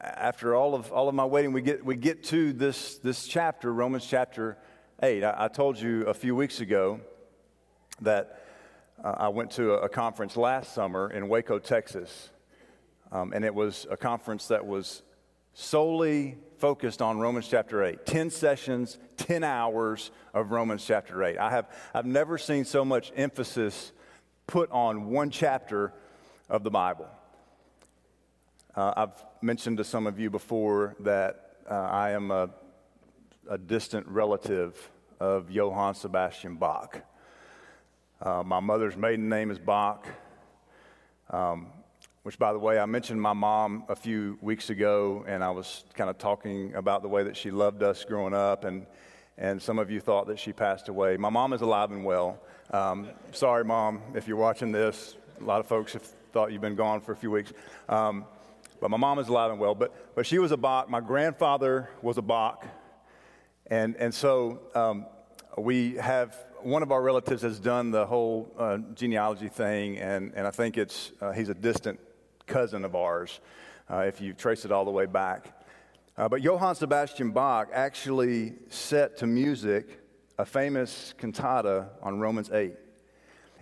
after 0.00 0.56
all 0.56 0.74
of, 0.74 0.90
all 0.90 1.08
of 1.08 1.14
my 1.14 1.24
waiting, 1.24 1.52
we 1.52 1.62
get, 1.62 1.84
we 1.84 1.94
get 1.94 2.24
to 2.24 2.52
this, 2.52 2.98
this 2.98 3.28
chapter, 3.28 3.72
Romans 3.72 4.04
chapter 4.04 4.58
8. 5.00 5.22
I, 5.22 5.44
I 5.44 5.48
told 5.48 5.78
you 5.78 6.06
a 6.06 6.14
few 6.14 6.34
weeks 6.34 6.60
ago 6.60 7.00
that 8.00 8.44
uh, 9.02 9.14
I 9.16 9.28
went 9.28 9.52
to 9.52 9.74
a, 9.74 9.82
a 9.82 9.88
conference 9.88 10.36
last 10.36 10.74
summer 10.74 11.08
in 11.08 11.28
Waco, 11.28 11.60
Texas. 11.60 12.30
Um, 13.10 13.32
and 13.32 13.44
it 13.44 13.54
was 13.54 13.86
a 13.90 13.96
conference 13.96 14.48
that 14.48 14.66
was 14.66 15.02
solely 15.54 16.36
focused 16.58 17.00
on 17.00 17.18
Romans 17.18 17.48
chapter 17.48 17.82
8. 17.82 18.04
10 18.04 18.30
sessions, 18.30 18.98
10 19.16 19.44
hours 19.44 20.10
of 20.34 20.50
Romans 20.50 20.84
chapter 20.84 21.22
8. 21.22 21.38
I 21.38 21.50
have, 21.50 21.70
I've 21.94 22.06
never 22.06 22.38
seen 22.38 22.64
so 22.64 22.84
much 22.84 23.12
emphasis 23.16 23.92
put 24.46 24.70
on 24.70 25.10
one 25.10 25.30
chapter 25.30 25.92
of 26.48 26.64
the 26.64 26.70
Bible. 26.70 27.08
Uh, 28.74 28.92
I've 28.96 29.24
mentioned 29.42 29.78
to 29.78 29.84
some 29.84 30.06
of 30.06 30.18
you 30.18 30.30
before 30.30 30.94
that 31.00 31.56
uh, 31.70 31.74
I 31.74 32.10
am 32.10 32.30
a, 32.30 32.50
a, 33.48 33.58
distant 33.58 34.06
relative 34.06 34.90
of 35.20 35.50
Johann 35.50 35.94
Sebastian 35.94 36.56
Bach. 36.56 37.02
Uh, 38.22 38.42
my 38.44 38.60
mother's 38.60 38.96
maiden 38.96 39.28
name 39.28 39.50
is 39.50 39.58
Bach. 39.58 40.06
Um, 41.30 41.66
which, 42.28 42.38
by 42.38 42.52
the 42.52 42.58
way, 42.58 42.78
I 42.78 42.84
mentioned 42.84 43.22
my 43.22 43.32
mom 43.32 43.84
a 43.88 43.96
few 43.96 44.36
weeks 44.42 44.68
ago, 44.68 45.24
and 45.26 45.42
I 45.42 45.48
was 45.48 45.84
kind 45.94 46.10
of 46.10 46.18
talking 46.18 46.74
about 46.74 47.00
the 47.00 47.08
way 47.08 47.22
that 47.22 47.38
she 47.38 47.50
loved 47.50 47.82
us 47.82 48.04
growing 48.04 48.34
up, 48.34 48.64
and, 48.64 48.84
and 49.38 49.62
some 49.62 49.78
of 49.78 49.90
you 49.90 49.98
thought 49.98 50.26
that 50.26 50.38
she 50.38 50.52
passed 50.52 50.90
away. 50.90 51.16
My 51.16 51.30
mom 51.30 51.54
is 51.54 51.62
alive 51.62 51.90
and 51.90 52.04
well. 52.04 52.38
Um, 52.70 53.08
sorry, 53.32 53.64
mom, 53.64 54.02
if 54.14 54.28
you're 54.28 54.36
watching 54.36 54.72
this. 54.72 55.16
A 55.40 55.42
lot 55.42 55.60
of 55.60 55.66
folks 55.66 55.94
have 55.94 56.02
thought 56.02 56.52
you've 56.52 56.60
been 56.60 56.74
gone 56.74 57.00
for 57.00 57.12
a 57.12 57.16
few 57.16 57.30
weeks. 57.30 57.54
Um, 57.88 58.26
but 58.78 58.90
my 58.90 58.98
mom 58.98 59.18
is 59.20 59.28
alive 59.28 59.50
and 59.50 59.58
well. 59.58 59.74
But, 59.74 60.14
but 60.14 60.26
she 60.26 60.38
was 60.38 60.52
a 60.52 60.58
Bach. 60.58 60.90
My 60.90 61.00
grandfather 61.00 61.88
was 62.02 62.18
a 62.18 62.22
Bach. 62.22 62.66
And, 63.68 63.96
and 63.96 64.12
so 64.12 64.60
um, 64.74 65.06
we 65.56 65.94
have 65.94 66.36
one 66.60 66.82
of 66.82 66.92
our 66.92 67.00
relatives 67.00 67.40
has 67.40 67.58
done 67.58 67.90
the 67.90 68.04
whole 68.04 68.54
uh, 68.58 68.76
genealogy 68.94 69.48
thing, 69.48 69.96
and, 69.96 70.34
and 70.36 70.46
I 70.46 70.50
think 70.50 70.76
it's 70.76 71.12
uh, 71.22 71.32
he's 71.32 71.48
a 71.48 71.54
distant 71.54 71.98
cousin 72.48 72.84
of 72.84 72.96
ours, 72.96 73.40
uh, 73.90 73.98
if 73.98 74.20
you 74.20 74.32
trace 74.32 74.64
it 74.64 74.72
all 74.72 74.84
the 74.84 74.90
way 74.90 75.06
back. 75.06 75.54
Uh, 76.16 76.28
but 76.28 76.42
Johann 76.42 76.74
Sebastian 76.74 77.30
Bach 77.30 77.68
actually 77.72 78.54
set 78.70 79.18
to 79.18 79.26
music 79.26 80.00
a 80.38 80.44
famous 80.44 81.14
cantata 81.18 81.90
on 82.02 82.18
Romans 82.18 82.50
8. 82.50 82.74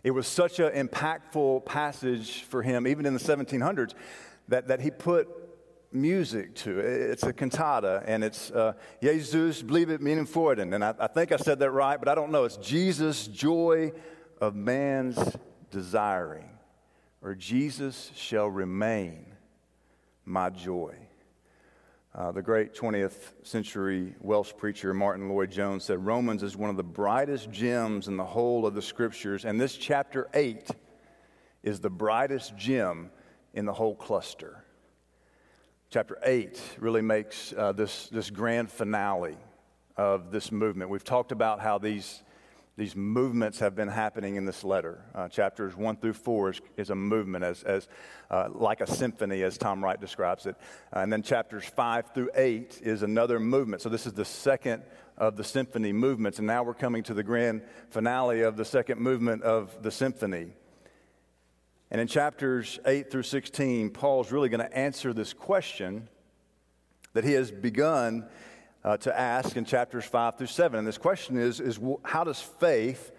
It 0.02 0.12
was 0.12 0.26
such 0.26 0.60
an 0.60 0.70
impactful 0.88 1.64
passage 1.64 2.44
for 2.44 2.62
him, 2.62 2.86
even 2.86 3.06
in 3.06 3.12
the 3.12 3.20
1700s, 3.20 3.94
that, 4.48 4.68
that 4.68 4.80
he 4.80 4.90
put 4.90 5.28
music 5.92 6.54
to 6.54 6.78
it. 6.78 7.10
It's 7.10 7.22
a 7.24 7.32
cantata, 7.32 8.02
and 8.06 8.22
it's 8.22 8.50
uh, 8.50 8.74
Jesus 9.02 9.62
bleibet 9.62 10.00
meaning 10.00 10.26
Freuden. 10.26 10.74
And 10.74 10.84
I, 10.84 10.94
I 10.98 11.06
think 11.08 11.32
I 11.32 11.36
said 11.36 11.58
that 11.58 11.70
right, 11.70 11.98
but 11.98 12.08
I 12.08 12.14
don't 12.14 12.30
know. 12.30 12.44
It's 12.44 12.56
Jesus' 12.56 13.26
joy 13.26 13.92
of 14.40 14.54
man's 14.54 15.18
desiring, 15.70 16.48
or 17.26 17.35
Jesus 17.35 18.12
shall 18.14 18.47
remain 18.47 19.26
my 20.25 20.49
joy. 20.49 20.95
Uh, 22.14 22.30
the 22.30 22.40
great 22.40 22.73
20th 22.73 23.33
century 23.42 24.14
Welsh 24.21 24.52
preacher 24.56 24.95
Martyn 24.95 25.28
Lloyd-Jones 25.28 25.83
said 25.83 26.06
Romans 26.06 26.45
is 26.45 26.56
one 26.56 26.71
of 26.71 26.76
the 26.76 26.85
brightest 26.85 27.50
gems 27.50 28.06
in 28.06 28.16
the 28.16 28.25
whole 28.25 28.64
of 28.64 28.75
the 28.75 28.80
scriptures, 28.80 29.45
and 29.45 29.61
this 29.61 29.76
chapter 29.76 30.28
8 30.35 30.71
is 31.64 31.80
the 31.80 31.90
brightest 31.90 32.56
gem 32.56 33.11
in 33.54 33.64
the 33.64 33.73
whole 33.73 33.97
cluster. 33.97 34.62
Chapter 35.90 36.18
8 36.23 36.62
really 36.78 37.02
makes 37.02 37.52
uh, 37.59 37.73
this, 37.73 38.09
this 38.09 38.30
grand 38.30 38.71
finale 38.71 39.37
of 39.97 40.30
this 40.30 40.52
movement. 40.52 40.90
We've 40.90 41.02
talked 41.02 41.33
about 41.33 41.59
how 41.59 41.78
these 41.78 42.23
these 42.76 42.95
movements 42.95 43.61
have 43.61 43.75
been 43.75 43.88
happening 43.88 44.37
in 44.37 44.45
this 44.45 44.62
letter. 44.62 45.02
Uh, 45.14 45.28
chapters 45.28 45.75
1 45.75 45.97
through 45.97 46.12
4 46.12 46.50
is, 46.50 46.61
is 46.76 46.90
a 46.90 46.95
movement, 46.95 47.42
as, 47.42 47.62
as, 47.62 47.88
uh, 48.30 48.50
like 48.52 48.83
a 48.83 48.87
symphony, 48.87 49.42
as 49.42 49.56
Tom 49.56 49.83
Wright 49.83 49.99
describes 49.99 50.45
it. 50.45 50.56
Uh, 50.95 50.99
and 50.99 51.11
then 51.11 51.23
chapters 51.23 51.64
5 51.64 52.12
through 52.12 52.30
8 52.35 52.80
is 52.83 53.02
another 53.02 53.40
movement. 53.40 53.80
So 53.80 53.88
this 53.88 54.06
is 54.06 54.12
the 54.12 54.26
second 54.26 54.83
of 55.16 55.38
the 55.38 55.45
symphony 55.45 55.95
movements. 55.95 56.37
And 56.38 56.47
now 56.47 56.64
we're 56.64 56.75
coming 56.75 57.02
to 57.04 57.14
the 57.14 57.23
grand 57.23 57.62
finale 57.88 58.42
of 58.42 58.59
the 58.59 58.64
second 58.66 59.00
movement 59.00 59.42
of 59.42 59.83
the 59.83 59.90
symphony. 59.90 60.49
And 61.90 61.99
in 61.99 62.09
chapters 62.09 62.78
8 62.85 63.11
through 63.11 63.23
16, 63.23 63.88
Paul's 63.90 64.30
really 64.30 64.50
going 64.50 64.61
to 64.61 64.76
answer 64.76 65.14
this 65.14 65.33
question 65.33 66.11
that 67.14 67.25
he 67.25 67.33
has 67.33 67.50
begun 67.50 68.28
uh, 68.86 68.96
to 68.98 69.18
ask 69.18 69.56
in 69.56 69.64
chapters 69.64 70.04
5 70.04 70.38
through 70.38 70.46
7. 70.46 70.78
And 70.78 70.86
this 70.86 70.96
question 70.96 71.36
is, 71.36 71.58
is 71.58 71.80
how 72.04 72.22
does 72.22 72.40
faith, 72.40 73.10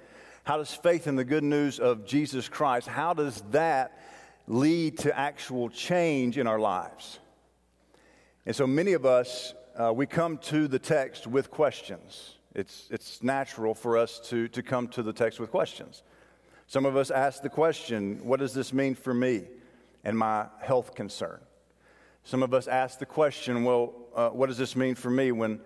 how 0.45 0.57
does 0.57 0.73
faith 0.73 1.07
in 1.07 1.17
the 1.17 1.25
good 1.25 1.43
news 1.43 1.77
of 1.77 2.05
Jesus 2.05 2.47
Christ, 2.47 2.87
how 2.87 3.13
does 3.13 3.43
that 3.51 3.99
lead 4.47 4.97
to 4.99 5.15
actual 5.19 5.69
change 5.69 6.37
in 6.37 6.47
our 6.47 6.57
lives? 6.57 7.19
And 8.45 8.55
so 8.55 8.65
many 8.65 8.93
of 8.93 9.05
us, 9.05 9.53
uh, 9.75 9.91
we 9.93 10.05
come 10.05 10.37
to 10.37 10.69
the 10.69 10.79
text 10.79 11.27
with 11.27 11.51
questions. 11.51 12.35
It's, 12.55 12.87
it's 12.89 13.21
natural 13.21 13.75
for 13.75 13.97
us 13.97 14.21
to, 14.29 14.47
to 14.47 14.63
come 14.63 14.87
to 14.89 15.03
the 15.03 15.11
text 15.11 15.37
with 15.37 15.51
questions. 15.51 16.01
Some 16.67 16.85
of 16.85 16.95
us 16.95 17.11
ask 17.11 17.41
the 17.41 17.49
question, 17.49 18.21
what 18.23 18.39
does 18.39 18.53
this 18.53 18.71
mean 18.71 18.95
for 18.95 19.13
me 19.13 19.43
and 20.05 20.17
my 20.17 20.47
health 20.61 20.95
concern? 20.95 21.41
Some 22.27 22.43
of 22.43 22.53
us 22.53 22.67
ask 22.67 22.99
the 22.99 23.05
question, 23.05 23.63
well, 23.63 23.93
uh, 24.13 24.27
what 24.27 24.47
does 24.47 24.57
this 24.57 24.75
mean 24.75 24.95
for 24.95 25.09
me 25.09 25.31
when, 25.31 25.61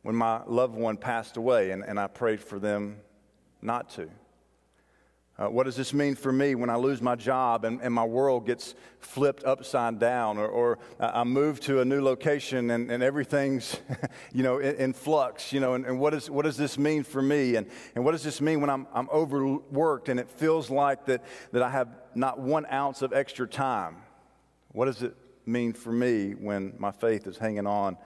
when 0.00 0.14
my 0.14 0.40
loved 0.46 0.74
one 0.74 0.96
passed 0.96 1.36
away 1.36 1.72
and, 1.72 1.84
and 1.84 2.00
I 2.00 2.06
prayed 2.06 2.40
for 2.40 2.58
them 2.58 2.96
not 3.60 3.90
to? 3.90 4.08
Uh, 5.38 5.50
what 5.50 5.64
does 5.64 5.76
this 5.76 5.92
mean 5.92 6.14
for 6.14 6.32
me 6.32 6.54
when 6.54 6.70
I 6.70 6.76
lose 6.76 7.02
my 7.02 7.16
job 7.16 7.66
and, 7.66 7.82
and 7.82 7.92
my 7.92 8.06
world 8.06 8.46
gets 8.46 8.74
flipped 9.00 9.44
upside 9.44 9.98
down? 9.98 10.38
Or, 10.38 10.48
or 10.48 10.78
I 10.98 11.22
move 11.24 11.60
to 11.60 11.80
a 11.80 11.84
new 11.84 12.00
location 12.00 12.70
and, 12.70 12.90
and 12.90 13.02
everything's, 13.02 13.78
you 14.32 14.42
know, 14.42 14.58
in, 14.58 14.76
in, 14.76 14.92
flux, 14.94 15.52
you 15.52 15.60
know, 15.60 15.74
and, 15.74 15.84
and 15.84 16.00
what, 16.00 16.14
is, 16.14 16.30
what 16.30 16.46
does 16.46 16.56
this 16.56 16.78
mean 16.78 17.02
for 17.02 17.20
me? 17.20 17.56
And, 17.56 17.66
and 17.94 18.06
what 18.06 18.12
does 18.12 18.22
this 18.22 18.40
mean 18.40 18.62
when 18.62 18.70
I'm, 18.70 18.86
I'm 18.94 19.10
overworked 19.10 20.08
and 20.08 20.18
it 20.18 20.30
feels 20.30 20.70
like 20.70 21.04
that, 21.04 21.22
that 21.52 21.62
I 21.62 21.68
have 21.68 21.88
not 22.14 22.38
one 22.38 22.64
ounce 22.72 23.02
of 23.02 23.12
extra 23.12 23.46
time? 23.46 23.96
What 24.72 24.86
does 24.86 25.02
it 25.02 25.14
mean 25.46 25.72
for 25.72 25.92
me 25.92 26.32
when 26.32 26.74
my 26.78 26.90
faith 26.90 27.26
is 27.26 27.38
hanging 27.38 27.66
on 27.66 27.96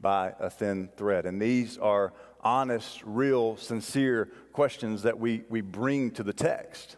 by 0.00 0.34
a 0.38 0.50
thin 0.50 0.88
thread? 0.96 1.26
And 1.26 1.40
these 1.40 1.78
are 1.78 2.12
honest, 2.42 3.02
real, 3.04 3.56
sincere 3.56 4.30
questions 4.52 5.02
that 5.02 5.18
we, 5.18 5.42
we 5.48 5.60
bring 5.60 6.10
to 6.12 6.22
the 6.22 6.32
text. 6.32 6.96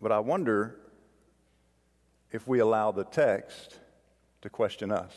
But 0.00 0.12
I 0.12 0.18
wonder 0.20 0.76
if 2.32 2.46
we 2.46 2.58
allow 2.58 2.92
the 2.92 3.04
text 3.04 3.78
to 4.42 4.50
question 4.50 4.90
us. 4.90 5.12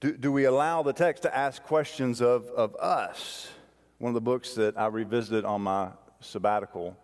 Do, 0.00 0.16
do 0.16 0.32
we 0.32 0.44
allow 0.44 0.82
the 0.82 0.92
text 0.92 1.22
to 1.24 1.36
ask 1.36 1.62
questions 1.62 2.20
of, 2.20 2.46
of 2.48 2.74
us? 2.76 3.48
One 3.98 4.10
of 4.10 4.14
the 4.14 4.20
books 4.20 4.54
that 4.54 4.78
I 4.78 4.86
revisited 4.86 5.44
on 5.44 5.60
my 5.62 5.90
sabbatical 6.20 6.96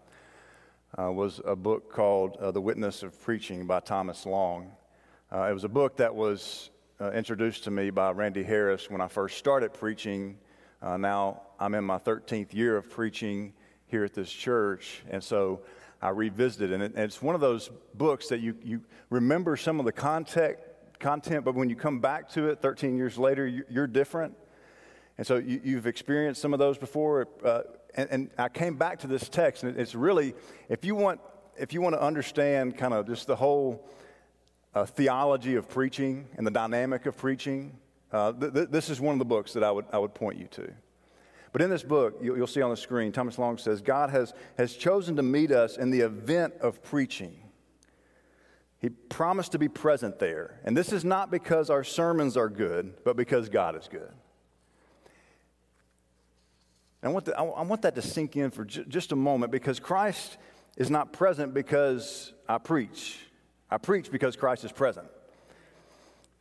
uh, 0.99 1.13
was 1.13 1.41
a 1.45 1.57
book 1.57 1.93
called 1.93 2.37
uh, 2.37 2.51
The 2.51 2.61
Witness 2.61 3.03
of 3.03 3.21
Preaching 3.23 3.67
by 3.67 3.81
Thomas 3.81 4.27
Long. 4.27 4.73
Uh, 5.33 5.49
it 5.51 5.53
was 5.53 5.65
a 5.65 5.69
book 5.69 5.97
that 5.97 6.15
was 6.15 6.71
uh, 7.01 7.11
introduced 7.11 7.65
to 7.65 7.71
me 7.71 7.91
by 7.91 8.11
Randy 8.13 8.43
Harris 8.43 8.91
when 8.91 9.01
I 9.01 9.09
first 9.09 9.37
started 9.37 9.75
preaching. 9.75 10.39
Uh, 10.81 10.97
now 10.97 11.43
I'm 11.59 11.75
in 11.75 11.85
my 11.85 11.99
13th 11.99 12.55
year 12.55 12.77
of 12.77 12.89
preaching 12.89 13.53
here 13.89 14.05
at 14.05 14.15
this 14.15 14.31
church, 14.31 15.03
and 15.11 15.23
so 15.23 15.61
I 16.01 16.11
revisited 16.11 16.81
it. 16.81 16.95
And 16.95 16.99
it's 16.99 17.21
one 17.21 17.35
of 17.35 17.41
those 17.41 17.71
books 17.95 18.29
that 18.29 18.41
you, 18.41 18.57
you 18.63 18.83
remember 19.11 19.57
some 19.57 19.79
of 19.79 19.87
the 19.87 19.93
content, 19.93 20.57
content, 20.99 21.45
but 21.45 21.55
when 21.55 21.69
you 21.69 21.77
come 21.77 22.01
back 22.01 22.29
to 22.31 22.49
it 22.49 22.63
13 22.63 22.97
years 22.97 23.19
later, 23.19 23.47
you're 23.47 23.87
different. 23.87 24.35
And 25.19 25.27
so 25.27 25.37
you, 25.37 25.77
have 25.77 25.87
experienced 25.87 26.43
some 26.43 26.53
of 26.53 26.59
those 26.59 26.77
before. 26.77 27.29
Uh, 27.43 27.63
and, 27.97 28.09
and 28.11 28.31
I 28.39 28.49
came 28.49 28.77
back 28.77 29.01
to 29.01 29.07
this 29.07 29.29
text, 29.29 29.63
and 29.65 29.79
it's 29.79 29.95
really, 29.95 30.35
if 30.69 30.85
you 30.85 30.95
want, 30.95 31.21
if 31.59 31.73
you 31.73 31.81
want 31.81 31.95
to 31.95 32.03
understand 32.03 32.77
kind 32.77 32.93
of 32.93 33.07
just 33.07 33.27
the 33.27 33.37
whole 33.37 33.89
uh, 34.75 34.85
theology 34.85 35.55
of 35.55 35.69
preaching 35.69 36.27
and 36.37 36.47
the 36.47 36.51
dynamic 36.51 37.07
of 37.07 37.17
preaching, 37.17 37.77
uh, 38.13 38.33
th- 38.33 38.53
th- 38.53 38.69
this 38.69 38.91
is 38.91 39.01
one 39.01 39.15
of 39.15 39.19
the 39.19 39.25
books 39.25 39.53
that 39.55 39.65
I 39.65 39.71
would, 39.71 39.87
I 39.93 39.99
would 39.99 40.15
point 40.15 40.39
you 40.39 40.47
to. 40.49 40.71
But 41.53 41.63
in 41.63 41.71
this 41.71 41.83
book, 41.83 42.19
you'll, 42.21 42.37
you'll 42.37 42.47
see 42.47 42.61
on 42.61 42.71
the 42.71 42.77
screen, 42.77 43.13
Thomas 43.13 43.39
Long 43.39 43.57
says, 43.57 43.81
God 43.81 44.11
has, 44.11 44.35
has 44.59 44.75
chosen 44.75 45.17
to 45.17 45.23
meet 45.23 45.51
us 45.51 45.79
in 45.79 45.91
the 45.91 46.01
event 46.01 46.55
of 46.61 46.83
preaching. 46.83 47.35
He 48.79 48.91
promised 48.91 49.53
to 49.53 49.59
be 49.59 49.69
present 49.69 50.19
there. 50.19 50.61
And 50.65 50.77
this 50.77 50.93
is 50.93 51.05
not 51.05 51.31
because 51.31 51.71
our 51.71 51.83
sermons 51.83 52.37
are 52.37 52.51
good, 52.51 53.03
but 53.05 53.17
because 53.17 53.49
God 53.49 53.75
is 53.75 53.89
good. 53.89 54.13
I 57.07 57.11
want, 57.11 57.25
the, 57.27 57.39
I 57.39 57.63
want 57.63 57.83
that 57.83 57.95
to 57.95 58.03
sink 58.03 58.37
in 58.37 58.51
for 58.51 58.65
just 58.65 59.13
a 59.13 59.17
moment 59.17 59.53
because 59.53 59.79
Christ 59.79 60.39
is 60.77 60.91
not 60.91 61.13
present 61.13 61.55
because 61.55 62.33
I 62.49 62.59
preach. 62.59 63.19
I 63.71 63.79
preach 63.79 64.11
because 64.11 64.37
Christ 64.37 64.65
is 64.65 64.73
present. 64.73 65.09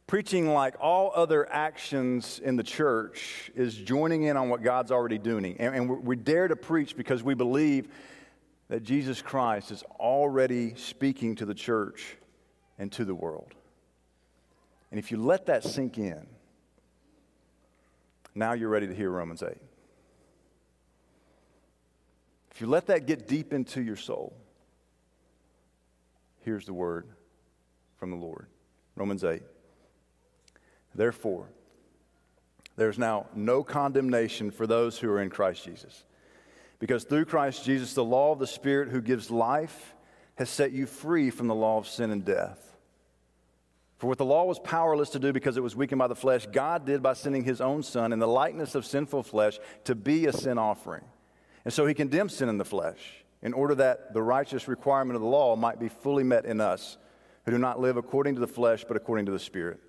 Preaching, 0.07 0.53
like 0.53 0.75
all 0.79 1.11
other 1.15 1.51
actions 1.51 2.39
in 2.43 2.55
the 2.55 2.63
church, 2.63 3.51
is 3.55 3.75
joining 3.75 4.23
in 4.23 4.37
on 4.37 4.49
what 4.49 4.61
God's 4.61 4.91
already 4.91 5.17
doing. 5.17 5.55
And, 5.59 5.75
and 5.75 6.03
we 6.03 6.15
dare 6.15 6.47
to 6.47 6.55
preach 6.55 6.95
because 6.95 7.23
we 7.23 7.33
believe 7.33 7.87
that 8.67 8.83
Jesus 8.83 9.21
Christ 9.21 9.71
is 9.71 9.83
already 9.99 10.75
speaking 10.75 11.35
to 11.35 11.45
the 11.45 11.55
church 11.55 12.17
and 12.77 12.91
to 12.93 13.05
the 13.05 13.15
world. 13.15 13.53
And 14.91 14.99
if 14.99 15.11
you 15.11 15.17
let 15.17 15.47
that 15.47 15.63
sink 15.63 15.97
in, 15.97 16.27
now 18.35 18.53
you're 18.53 18.69
ready 18.69 18.87
to 18.87 18.93
hear 18.93 19.09
Romans 19.09 19.41
8. 19.41 19.49
If 22.55 22.61
you 22.61 22.67
let 22.67 22.87
that 22.87 23.05
get 23.05 23.27
deep 23.27 23.51
into 23.51 23.81
your 23.81 23.97
soul, 23.97 24.33
here's 26.39 26.65
the 26.65 26.73
word 26.73 27.05
from 27.97 28.11
the 28.11 28.15
Lord 28.15 28.47
Romans 28.95 29.25
8. 29.25 29.43
Therefore, 30.95 31.49
there's 32.77 32.97
now 32.97 33.25
no 33.35 33.61
condemnation 33.61 34.51
for 34.51 34.65
those 34.65 34.97
who 34.97 35.09
are 35.09 35.21
in 35.21 35.29
Christ 35.29 35.65
Jesus. 35.65 36.05
Because 36.79 37.03
through 37.03 37.25
Christ 37.25 37.65
Jesus, 37.65 37.93
the 37.93 38.05
law 38.05 38.31
of 38.31 38.39
the 38.39 38.47
Spirit 38.47 38.87
who 38.87 39.01
gives 39.01 39.29
life 39.29 39.93
has 40.35 40.49
set 40.49 40.71
you 40.71 40.85
free 40.85 41.31
from 41.31 41.47
the 41.47 41.55
law 41.55 41.77
of 41.77 41.89
sin 41.89 42.09
and 42.09 42.23
death. 42.23 42.77
For 43.97 44.07
what 44.07 44.17
the 44.17 44.23
law 44.23 44.45
was 44.45 44.59
powerless 44.59 45.09
to 45.09 45.19
do 45.19 45.33
because 45.33 45.57
it 45.57 45.63
was 45.63 45.75
weakened 45.75 45.99
by 45.99 46.07
the 46.07 46.15
flesh, 46.15 46.47
God 46.49 46.85
did 46.85 47.03
by 47.03 47.13
sending 47.15 47.43
his 47.43 47.59
own 47.59 47.83
Son 47.83 48.13
in 48.13 48.19
the 48.19 48.27
likeness 48.27 48.75
of 48.75 48.85
sinful 48.85 49.23
flesh 49.23 49.59
to 49.83 49.93
be 49.93 50.27
a 50.27 50.31
sin 50.31 50.57
offering. 50.57 51.03
And 51.65 51.73
so 51.73 51.85
he 51.85 51.93
condemned 51.93 52.31
sin 52.31 52.47
in 52.47 52.57
the 52.57 52.65
flesh 52.65 53.25
in 53.41 53.53
order 53.53 53.75
that 53.75 54.13
the 54.13 54.21
righteous 54.21 54.67
requirement 54.67 55.15
of 55.15 55.21
the 55.21 55.27
law 55.27 55.55
might 55.55 55.79
be 55.79 55.89
fully 55.89 56.23
met 56.23 56.45
in 56.45 56.61
us 56.61 56.97
who 57.43 57.51
do 57.51 57.57
not 57.57 57.79
live 57.79 57.97
according 57.97 58.35
to 58.35 58.41
the 58.41 58.47
flesh, 58.47 58.85
but 58.87 58.95
according 58.95 59.25
to 59.25 59.31
the 59.31 59.39
Spirit. 59.39 59.79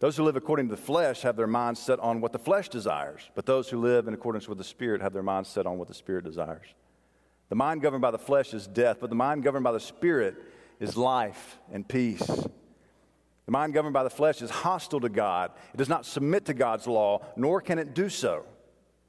Those 0.00 0.16
who 0.16 0.22
live 0.22 0.36
according 0.36 0.68
to 0.68 0.76
the 0.76 0.80
flesh 0.80 1.22
have 1.22 1.36
their 1.36 1.48
minds 1.48 1.80
set 1.80 1.98
on 1.98 2.20
what 2.20 2.32
the 2.32 2.38
flesh 2.38 2.68
desires, 2.68 3.30
but 3.34 3.46
those 3.46 3.68
who 3.68 3.80
live 3.80 4.06
in 4.06 4.14
accordance 4.14 4.48
with 4.48 4.58
the 4.58 4.64
Spirit 4.64 5.00
have 5.00 5.12
their 5.12 5.24
minds 5.24 5.48
set 5.48 5.66
on 5.66 5.78
what 5.78 5.88
the 5.88 5.94
Spirit 5.94 6.24
desires. 6.24 6.66
The 7.48 7.56
mind 7.56 7.82
governed 7.82 8.02
by 8.02 8.12
the 8.12 8.18
flesh 8.18 8.54
is 8.54 8.66
death, 8.66 8.98
but 9.00 9.10
the 9.10 9.16
mind 9.16 9.42
governed 9.42 9.64
by 9.64 9.72
the 9.72 9.80
Spirit 9.80 10.36
is 10.78 10.96
life 10.96 11.58
and 11.72 11.88
peace. 11.88 12.24
The 13.46 13.52
mind 13.52 13.72
governed 13.72 13.94
by 13.94 14.04
the 14.04 14.10
flesh 14.10 14.42
is 14.42 14.50
hostile 14.50 15.00
to 15.00 15.08
God. 15.08 15.50
It 15.72 15.78
does 15.78 15.88
not 15.88 16.06
submit 16.06 16.44
to 16.44 16.54
God's 16.54 16.86
law, 16.86 17.24
nor 17.34 17.60
can 17.60 17.78
it 17.78 17.94
do 17.94 18.08
so. 18.08 18.44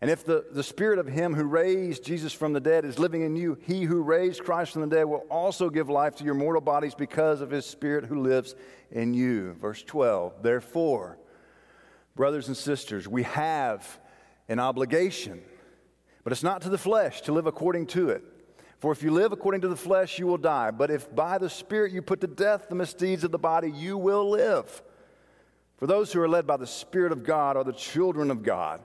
And 0.00 0.10
if 0.10 0.24
the, 0.24 0.44
the 0.52 0.62
Spirit 0.62 1.00
of 1.00 1.08
Him 1.08 1.34
who 1.34 1.44
raised 1.44 2.04
Jesus 2.04 2.32
from 2.32 2.52
the 2.52 2.60
dead 2.60 2.84
is 2.84 2.98
living 2.98 3.22
in 3.22 3.34
you, 3.34 3.58
He 3.66 3.82
who 3.82 4.02
raised 4.02 4.44
Christ 4.44 4.72
from 4.72 4.82
the 4.82 4.96
dead 4.96 5.04
will 5.04 5.26
also 5.28 5.70
give 5.70 5.88
life 5.88 6.16
to 6.16 6.24
your 6.24 6.34
mortal 6.34 6.60
bodies 6.60 6.94
because 6.94 7.40
of 7.40 7.50
His 7.50 7.66
Spirit 7.66 8.04
who 8.04 8.20
lives 8.20 8.54
in 8.92 9.12
you. 9.12 9.54
Verse 9.54 9.82
12. 9.82 10.42
Therefore, 10.42 11.18
brothers 12.14 12.46
and 12.46 12.56
sisters, 12.56 13.08
we 13.08 13.24
have 13.24 13.98
an 14.48 14.60
obligation, 14.60 15.42
but 16.22 16.32
it's 16.32 16.44
not 16.44 16.62
to 16.62 16.68
the 16.68 16.78
flesh 16.78 17.22
to 17.22 17.32
live 17.32 17.46
according 17.46 17.86
to 17.88 18.10
it. 18.10 18.22
For 18.78 18.92
if 18.92 19.02
you 19.02 19.10
live 19.10 19.32
according 19.32 19.62
to 19.62 19.68
the 19.68 19.76
flesh, 19.76 20.20
you 20.20 20.28
will 20.28 20.38
die. 20.38 20.70
But 20.70 20.92
if 20.92 21.12
by 21.12 21.38
the 21.38 21.50
Spirit 21.50 21.90
you 21.90 22.02
put 22.02 22.20
to 22.20 22.28
death 22.28 22.68
the 22.68 22.76
misdeeds 22.76 23.24
of 23.24 23.32
the 23.32 23.38
body, 23.38 23.72
you 23.72 23.98
will 23.98 24.30
live. 24.30 24.82
For 25.78 25.88
those 25.88 26.12
who 26.12 26.20
are 26.20 26.28
led 26.28 26.46
by 26.46 26.56
the 26.56 26.66
Spirit 26.68 27.10
of 27.10 27.24
God 27.24 27.56
are 27.56 27.64
the 27.64 27.72
children 27.72 28.30
of 28.30 28.44
God. 28.44 28.80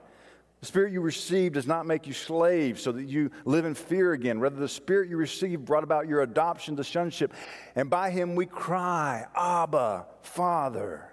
The 0.64 0.68
Spirit 0.68 0.94
you 0.94 1.02
received 1.02 1.56
does 1.56 1.66
not 1.66 1.84
make 1.84 2.06
you 2.06 2.14
slaves 2.14 2.82
so 2.82 2.90
that 2.92 3.04
you 3.04 3.30
live 3.44 3.66
in 3.66 3.74
fear 3.74 4.14
again. 4.14 4.40
Rather, 4.40 4.56
the 4.56 4.66
Spirit 4.66 5.10
you 5.10 5.18
received 5.18 5.66
brought 5.66 5.84
about 5.84 6.08
your 6.08 6.22
adoption 6.22 6.74
to 6.76 6.84
sonship. 6.84 7.34
And 7.76 7.90
by 7.90 8.08
him 8.08 8.34
we 8.34 8.46
cry, 8.46 9.26
Abba, 9.36 10.06
Father. 10.22 11.06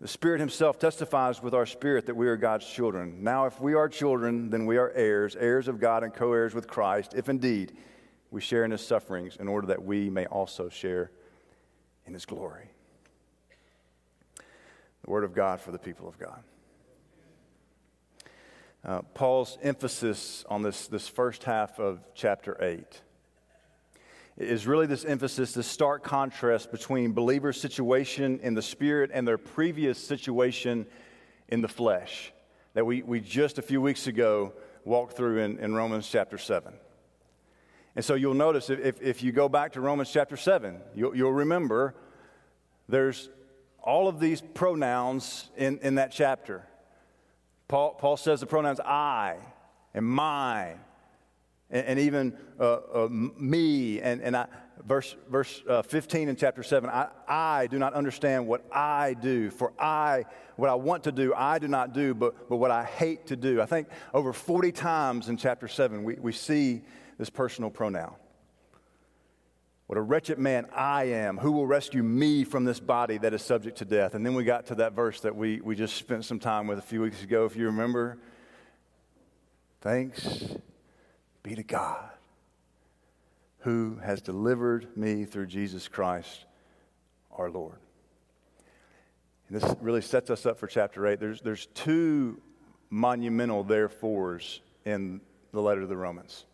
The 0.00 0.06
Spirit 0.06 0.38
Himself 0.38 0.78
testifies 0.78 1.42
with 1.42 1.52
our 1.52 1.66
spirit 1.66 2.06
that 2.06 2.14
we 2.14 2.28
are 2.28 2.36
God's 2.36 2.64
children. 2.64 3.24
Now, 3.24 3.46
if 3.46 3.60
we 3.60 3.74
are 3.74 3.88
children, 3.88 4.50
then 4.50 4.66
we 4.66 4.76
are 4.76 4.92
heirs, 4.92 5.34
heirs 5.34 5.66
of 5.66 5.80
God 5.80 6.04
and 6.04 6.14
co 6.14 6.32
heirs 6.32 6.54
with 6.54 6.68
Christ, 6.68 7.12
if 7.16 7.28
indeed 7.28 7.72
we 8.30 8.40
share 8.40 8.64
in 8.64 8.70
His 8.70 8.86
sufferings, 8.86 9.36
in 9.40 9.48
order 9.48 9.66
that 9.66 9.82
we 9.82 10.10
may 10.10 10.26
also 10.26 10.68
share 10.68 11.10
in 12.06 12.12
His 12.12 12.24
glory. 12.24 12.70
The 15.02 15.10
Word 15.10 15.24
of 15.24 15.34
God 15.34 15.60
for 15.60 15.72
the 15.72 15.78
people 15.78 16.06
of 16.06 16.16
God. 16.20 16.40
Uh, 18.86 19.02
Paul's 19.14 19.58
emphasis 19.62 20.44
on 20.48 20.62
this, 20.62 20.86
this 20.86 21.08
first 21.08 21.42
half 21.42 21.80
of 21.80 21.98
chapter 22.14 22.56
8 22.62 23.02
is 24.36 24.64
really 24.64 24.86
this 24.86 25.04
emphasis, 25.04 25.52
this 25.54 25.66
stark 25.66 26.04
contrast 26.04 26.70
between 26.70 27.12
believers' 27.12 27.60
situation 27.60 28.38
in 28.44 28.54
the 28.54 28.62
spirit 28.62 29.10
and 29.12 29.26
their 29.26 29.38
previous 29.38 29.98
situation 29.98 30.86
in 31.48 31.62
the 31.62 31.68
flesh 31.68 32.32
that 32.74 32.86
we, 32.86 33.02
we 33.02 33.18
just 33.18 33.58
a 33.58 33.62
few 33.62 33.80
weeks 33.80 34.06
ago 34.06 34.52
walked 34.84 35.16
through 35.16 35.38
in, 35.38 35.58
in 35.58 35.74
Romans 35.74 36.08
chapter 36.08 36.38
7. 36.38 36.72
And 37.96 38.04
so 38.04 38.14
you'll 38.14 38.34
notice 38.34 38.70
if, 38.70 39.02
if 39.02 39.20
you 39.20 39.32
go 39.32 39.48
back 39.48 39.72
to 39.72 39.80
Romans 39.80 40.12
chapter 40.12 40.36
7, 40.36 40.78
you'll, 40.94 41.16
you'll 41.16 41.32
remember 41.32 41.96
there's 42.88 43.30
all 43.82 44.06
of 44.06 44.20
these 44.20 44.40
pronouns 44.40 45.50
in, 45.56 45.78
in 45.78 45.96
that 45.96 46.12
chapter. 46.12 46.68
Paul, 47.68 47.94
Paul 47.94 48.16
says 48.16 48.40
the 48.40 48.46
pronouns 48.46 48.80
I 48.80 49.36
and 49.94 50.06
mine 50.06 50.78
and, 51.70 51.86
and 51.86 51.98
even 51.98 52.36
uh, 52.60 52.74
uh, 52.74 53.08
me. 53.10 54.00
And, 54.00 54.20
and 54.22 54.36
I, 54.36 54.46
verse, 54.84 55.16
verse 55.28 55.62
uh, 55.68 55.82
15 55.82 56.28
in 56.28 56.36
chapter 56.36 56.62
7 56.62 56.88
I, 56.88 57.08
I 57.26 57.66
do 57.66 57.78
not 57.78 57.94
understand 57.94 58.46
what 58.46 58.64
I 58.72 59.14
do, 59.14 59.50
for 59.50 59.72
I, 59.78 60.24
what 60.56 60.70
I 60.70 60.74
want 60.74 61.04
to 61.04 61.12
do, 61.12 61.34
I 61.34 61.58
do 61.58 61.68
not 61.68 61.92
do, 61.92 62.14
but, 62.14 62.48
but 62.48 62.56
what 62.56 62.70
I 62.70 62.84
hate 62.84 63.26
to 63.28 63.36
do. 63.36 63.60
I 63.60 63.66
think 63.66 63.88
over 64.14 64.32
40 64.32 64.72
times 64.72 65.28
in 65.28 65.36
chapter 65.36 65.66
7 65.68 66.04
we, 66.04 66.14
we 66.14 66.32
see 66.32 66.82
this 67.18 67.30
personal 67.30 67.70
pronoun. 67.70 68.14
What 69.86 69.98
a 69.98 70.02
wretched 70.02 70.38
man 70.38 70.66
I 70.74 71.04
am. 71.04 71.38
Who 71.38 71.52
will 71.52 71.66
rescue 71.66 72.02
me 72.02 72.42
from 72.42 72.64
this 72.64 72.80
body 72.80 73.18
that 73.18 73.32
is 73.32 73.42
subject 73.42 73.78
to 73.78 73.84
death? 73.84 74.14
And 74.14 74.26
then 74.26 74.34
we 74.34 74.42
got 74.42 74.66
to 74.66 74.74
that 74.76 74.94
verse 74.94 75.20
that 75.20 75.36
we, 75.36 75.60
we 75.60 75.76
just 75.76 75.96
spent 75.96 76.24
some 76.24 76.40
time 76.40 76.66
with 76.66 76.78
a 76.78 76.82
few 76.82 77.00
weeks 77.00 77.22
ago, 77.22 77.44
if 77.44 77.54
you 77.54 77.66
remember. 77.66 78.18
Thanks 79.80 80.56
be 81.44 81.54
to 81.54 81.62
God 81.62 82.10
who 83.60 83.98
has 84.02 84.20
delivered 84.20 84.96
me 84.96 85.24
through 85.24 85.46
Jesus 85.46 85.86
Christ 85.86 86.44
our 87.32 87.50
Lord. 87.50 87.78
And 89.48 89.60
this 89.60 89.74
really 89.80 90.02
sets 90.02 90.30
us 90.30 90.46
up 90.46 90.58
for 90.58 90.66
chapter 90.66 91.06
8. 91.06 91.20
There's, 91.20 91.40
there's 91.40 91.66
two 91.66 92.40
monumental 92.90 93.62
therefores 93.62 94.60
in 94.84 95.20
the 95.52 95.60
letter 95.60 95.82
to 95.82 95.86
the 95.86 95.96
Romans. 95.96 96.44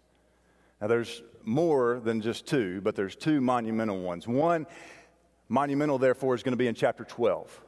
Now, 0.81 0.87
there's 0.89 1.23
more 1.45 2.01
than 2.03 2.21
just 2.21 2.47
two, 2.47 2.81
but 2.81 2.95
there's 2.97 3.17
two 3.17 3.41
monumental 3.41 4.01
ones. 4.01 4.27
One 4.27 4.67
monumental, 5.49 5.99
therefore, 5.99 6.35
is 6.35 6.43
going 6.43 6.53
to 6.53 6.59
be 6.59 6.67
in 6.67 6.75
chapter 6.75 7.05
12, 7.05 7.61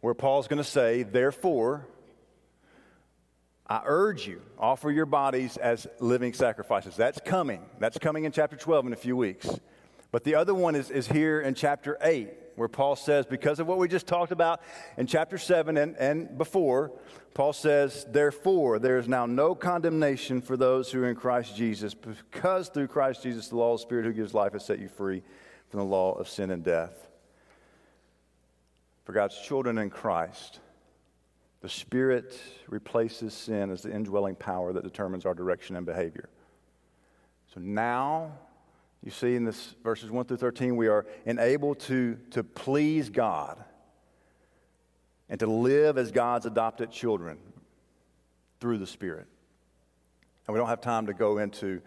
where 0.00 0.14
Paul's 0.14 0.48
going 0.48 0.62
to 0.62 0.68
say, 0.68 1.02
Therefore, 1.02 1.86
I 3.66 3.82
urge 3.84 4.26
you, 4.26 4.40
offer 4.58 4.90
your 4.90 5.06
bodies 5.06 5.56
as 5.58 5.86
living 6.00 6.32
sacrifices. 6.32 6.96
That's 6.96 7.20
coming. 7.24 7.62
That's 7.78 7.98
coming 7.98 8.24
in 8.24 8.32
chapter 8.32 8.56
12 8.56 8.86
in 8.86 8.92
a 8.92 8.96
few 8.96 9.16
weeks. 9.16 9.48
But 10.10 10.24
the 10.24 10.36
other 10.36 10.54
one 10.54 10.74
is, 10.74 10.90
is 10.90 11.06
here 11.06 11.40
in 11.40 11.54
chapter 11.54 11.98
8, 12.00 12.30
where 12.58 12.68
Paul 12.68 12.96
says, 12.96 13.24
because 13.24 13.60
of 13.60 13.66
what 13.66 13.78
we 13.78 13.88
just 13.88 14.06
talked 14.06 14.32
about 14.32 14.60
in 14.96 15.06
chapter 15.06 15.38
7 15.38 15.76
and, 15.76 15.96
and 15.96 16.36
before, 16.36 16.92
Paul 17.34 17.52
says, 17.52 18.04
Therefore, 18.10 18.78
there 18.78 18.98
is 18.98 19.06
now 19.06 19.26
no 19.26 19.54
condemnation 19.54 20.40
for 20.40 20.56
those 20.56 20.90
who 20.90 21.02
are 21.02 21.08
in 21.08 21.14
Christ 21.14 21.56
Jesus, 21.56 21.94
because 21.94 22.68
through 22.68 22.88
Christ 22.88 23.22
Jesus, 23.22 23.48
the 23.48 23.56
law 23.56 23.74
of 23.74 23.78
the 23.78 23.82
Spirit 23.82 24.06
who 24.06 24.12
gives 24.12 24.34
life 24.34 24.52
has 24.52 24.66
set 24.66 24.80
you 24.80 24.88
free 24.88 25.22
from 25.70 25.80
the 25.80 25.86
law 25.86 26.14
of 26.14 26.28
sin 26.28 26.50
and 26.50 26.64
death. 26.64 27.08
For 29.04 29.12
God's 29.12 29.40
children 29.40 29.78
in 29.78 29.88
Christ, 29.88 30.60
the 31.60 31.68
Spirit 31.68 32.38
replaces 32.68 33.34
sin 33.34 33.70
as 33.70 33.82
the 33.82 33.92
indwelling 33.92 34.34
power 34.34 34.72
that 34.72 34.82
determines 34.82 35.24
our 35.24 35.34
direction 35.34 35.76
and 35.76 35.86
behavior. 35.86 36.28
So 37.54 37.60
now, 37.60 38.32
you 39.04 39.10
see 39.10 39.36
in 39.36 39.44
this 39.44 39.74
verses 39.84 40.10
1 40.10 40.26
through 40.26 40.38
13, 40.38 40.76
we 40.76 40.88
are 40.88 41.06
enabled 41.24 41.80
to, 41.80 42.18
to 42.30 42.42
please 42.42 43.10
God 43.10 43.62
and 45.28 45.38
to 45.40 45.46
live 45.46 45.98
as 45.98 46.10
God's 46.10 46.46
adopted 46.46 46.90
children 46.90 47.38
through 48.60 48.78
the 48.78 48.86
Spirit. 48.86 49.26
And 50.46 50.54
we 50.54 50.58
don't 50.58 50.68
have 50.68 50.80
time 50.80 51.06
to 51.06 51.14
go 51.14 51.38
into 51.38 51.80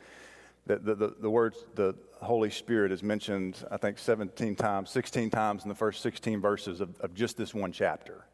the, 0.67 0.77
the, 0.77 0.95
the, 0.95 1.15
the 1.21 1.29
words, 1.29 1.65
the 1.75 1.95
Holy 2.21 2.51
Spirit 2.51 2.91
is 2.91 3.01
mentioned, 3.01 3.65
I 3.71 3.77
think, 3.77 3.97
17 3.97 4.55
times, 4.55 4.91
16 4.91 5.31
times 5.31 5.63
in 5.63 5.69
the 5.69 5.75
first 5.75 6.01
16 6.01 6.39
verses 6.39 6.79
of, 6.79 6.99
of 6.99 7.15
just 7.15 7.35
this 7.35 7.53
one 7.53 7.71
chapter. 7.71 8.25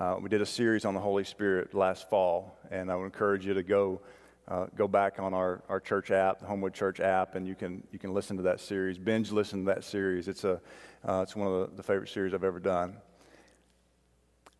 Uh, 0.00 0.16
we 0.20 0.28
did 0.28 0.40
a 0.40 0.46
series 0.46 0.84
on 0.84 0.94
the 0.94 1.00
Holy 1.00 1.24
Spirit 1.24 1.74
last 1.74 2.08
fall, 2.08 2.56
and 2.70 2.90
I 2.90 2.96
would 2.96 3.04
encourage 3.04 3.44
you 3.44 3.54
to 3.54 3.62
go. 3.62 4.00
Uh, 4.48 4.64
go 4.76 4.88
back 4.88 5.18
on 5.18 5.34
our, 5.34 5.62
our 5.68 5.78
church 5.78 6.10
app, 6.10 6.40
the 6.40 6.46
Homewood 6.46 6.72
Church 6.72 7.00
app, 7.00 7.34
and 7.34 7.46
you 7.46 7.54
can, 7.54 7.86
you 7.92 7.98
can 7.98 8.14
listen 8.14 8.34
to 8.38 8.42
that 8.44 8.60
series. 8.60 8.96
Binge 8.96 9.30
listen 9.30 9.66
to 9.66 9.74
that 9.74 9.84
series. 9.84 10.26
It's, 10.26 10.42
a, 10.44 10.58
uh, 11.06 11.20
it's 11.22 11.36
one 11.36 11.46
of 11.46 11.70
the, 11.70 11.76
the 11.76 11.82
favorite 11.82 12.08
series 12.08 12.32
I've 12.32 12.44
ever 12.44 12.58
done. 12.58 12.96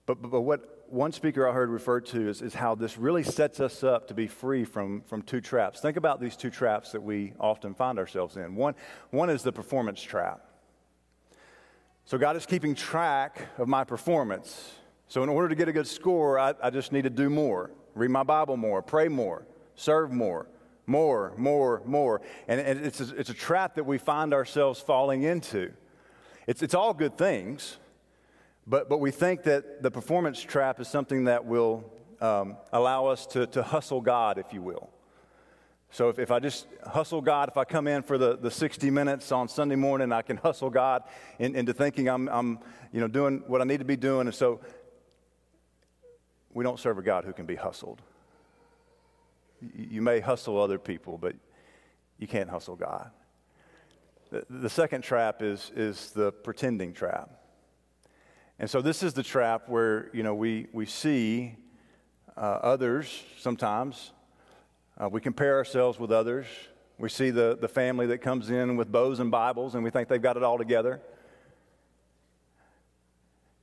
But, 0.05 0.20
but, 0.20 0.31
but, 0.31 0.42
what 0.42 0.85
one 0.90 1.11
speaker 1.11 1.48
I 1.48 1.53
heard 1.53 1.70
referred 1.70 2.05
to 2.07 2.29
is, 2.29 2.42
is 2.42 2.53
how 2.53 2.74
this 2.74 2.98
really 2.98 3.22
sets 3.22 3.61
us 3.61 3.83
up 3.83 4.09
to 4.09 4.14
be 4.14 4.27
free 4.27 4.64
from, 4.64 5.01
from 5.03 5.22
two 5.22 5.40
traps. 5.40 5.81
Think 5.81 5.96
about 5.96 6.20
these 6.20 6.37
two 6.37 6.51
traps 6.51 6.92
that 6.92 7.03
we 7.03 7.33
often 7.40 7.72
find 7.74 7.98
ourselves 7.98 8.37
in. 8.37 8.57
One, 8.57 8.74
one 9.11 9.31
is 9.31 9.42
the 9.42 9.53
performance 9.53 10.03
trap. 10.03 10.44
So 12.05 12.18
God 12.18 12.37
is 12.37 12.44
keeping 12.44 12.74
track 12.74 13.40
of 13.57 13.68
my 13.68 13.85
performance. 13.85 14.70
So 15.09 15.22
in 15.22 15.31
order 15.31 15.48
to 15.48 15.55
get 15.55 15.68
a 15.68 15.72
good 15.72 15.87
score, 15.87 16.38
I, 16.38 16.53
I 16.62 16.68
just 16.68 16.92
need 16.92 17.03
to 17.03 17.11
do 17.11 17.31
more, 17.31 17.70
read 17.94 18.11
my 18.11 18.22
Bible 18.22 18.59
more, 18.59 18.83
pray 18.83 19.09
more, 19.09 19.46
serve 19.79 20.12
more, 20.12 20.49
more, 20.87 21.33
more, 21.37 21.83
more. 21.87 22.21
And, 22.49 22.61
and 22.61 22.85
it's, 22.85 23.01
a, 23.01 23.14
it's 23.17 23.31
a 23.31 23.35
trap 23.35 23.77
that 23.77 23.85
we 23.85 23.99
find 23.99 24.35
ourselves 24.35 24.81
falling 24.81 25.23
into. 25.23 25.73
It's, 26.47 26.62
it's 26.62 26.75
all 26.75 26.93
good 26.93 27.17
things. 27.17 27.79
But, 28.67 28.88
but 28.88 28.99
we 28.99 29.11
think 29.11 29.45
that 29.45 29.83
the 29.83 29.91
performance 29.91 30.41
trap 30.41 30.79
is 30.81 30.88
something 30.88 31.25
that 31.25 31.47
will 31.47 31.91
um, 32.21 32.57
allow 32.73 33.07
us 33.07 33.27
to, 33.29 33.47
to 33.49 33.62
hustle 33.62 34.01
God, 34.01 34.37
if 34.37 34.53
you 34.53 34.61
will. 34.61 34.91
So 35.91 36.11
if, 36.11 36.19
if 36.19 36.31
I 36.31 36.38
just 36.38 36.67
hustle 36.87 37.23
God, 37.23 37.49
if 37.49 37.57
I 37.57 37.64
come 37.64 37.87
in 37.87 38.03
for 38.03 38.19
the, 38.19 38.37
the 38.37 38.51
60 38.51 38.91
minutes 38.91 39.33
on 39.33 39.49
Sunday 39.49 39.77
morning, 39.77 40.12
I 40.12 40.21
can 40.21 40.37
hustle 40.37 40.69
God 40.69 41.05
in, 41.38 41.55
into 41.55 41.73
thinking 41.73 42.09
I'm, 42.09 42.29
I'm 42.29 42.59
you 42.93 43.01
know, 43.01 43.09
doing 43.09 43.43
what 43.47 43.62
I 43.62 43.64
need 43.64 43.79
to 43.79 43.87
be 43.87 43.97
doing. 43.97 44.27
And 44.27 44.35
so 44.35 44.61
we 46.53 46.62
don't 46.62 46.79
serve 46.79 46.99
a 46.99 47.03
God 47.03 47.25
who 47.25 47.33
can 47.33 47.47
be 47.47 47.55
hustled. 47.57 48.03
You 49.61 50.03
may 50.03 50.21
hustle 50.21 50.61
other 50.61 50.79
people, 50.79 51.18
but 51.18 51.35
you 52.18 52.27
can't 52.27 52.49
hustle 52.49 52.77
God. 52.77 53.11
The, 54.31 54.44
the 54.51 54.68
second 54.68 55.03
trap 55.03 55.42
is, 55.42 55.73
is 55.75 56.11
the 56.11 56.33
pretending 56.33 56.92
trap. 56.92 57.31
And 58.59 58.68
so 58.68 58.83
this 58.83 59.03
is 59.03 59.14
the 59.14 59.23
trap 59.23 59.68
where, 59.68 60.11
you 60.12 60.23
know, 60.23 60.35
we, 60.35 60.66
we 60.73 60.85
see 60.85 61.57
uh, 62.37 62.40
others 62.40 63.23
sometimes. 63.38 64.12
Uh, 65.01 65.09
we 65.09 65.21
compare 65.21 65.57
ourselves 65.57 65.99
with 65.99 66.11
others. 66.11 66.47
We 66.99 67.09
see 67.09 67.31
the, 67.31 67.57
the 67.61 67.68
family 67.68 68.07
that 68.09 68.18
comes 68.18 68.51
in 68.51 68.77
with 68.77 68.90
bows 68.90 69.21
and 69.21 69.31
Bibles 69.31 69.77
and 69.77 69.85
we 69.85 69.90
think 69.90 70.09
they've 70.09 70.21
got 70.21 70.37
it 70.37 70.42
all 70.42 70.59
together. 70.59 71.01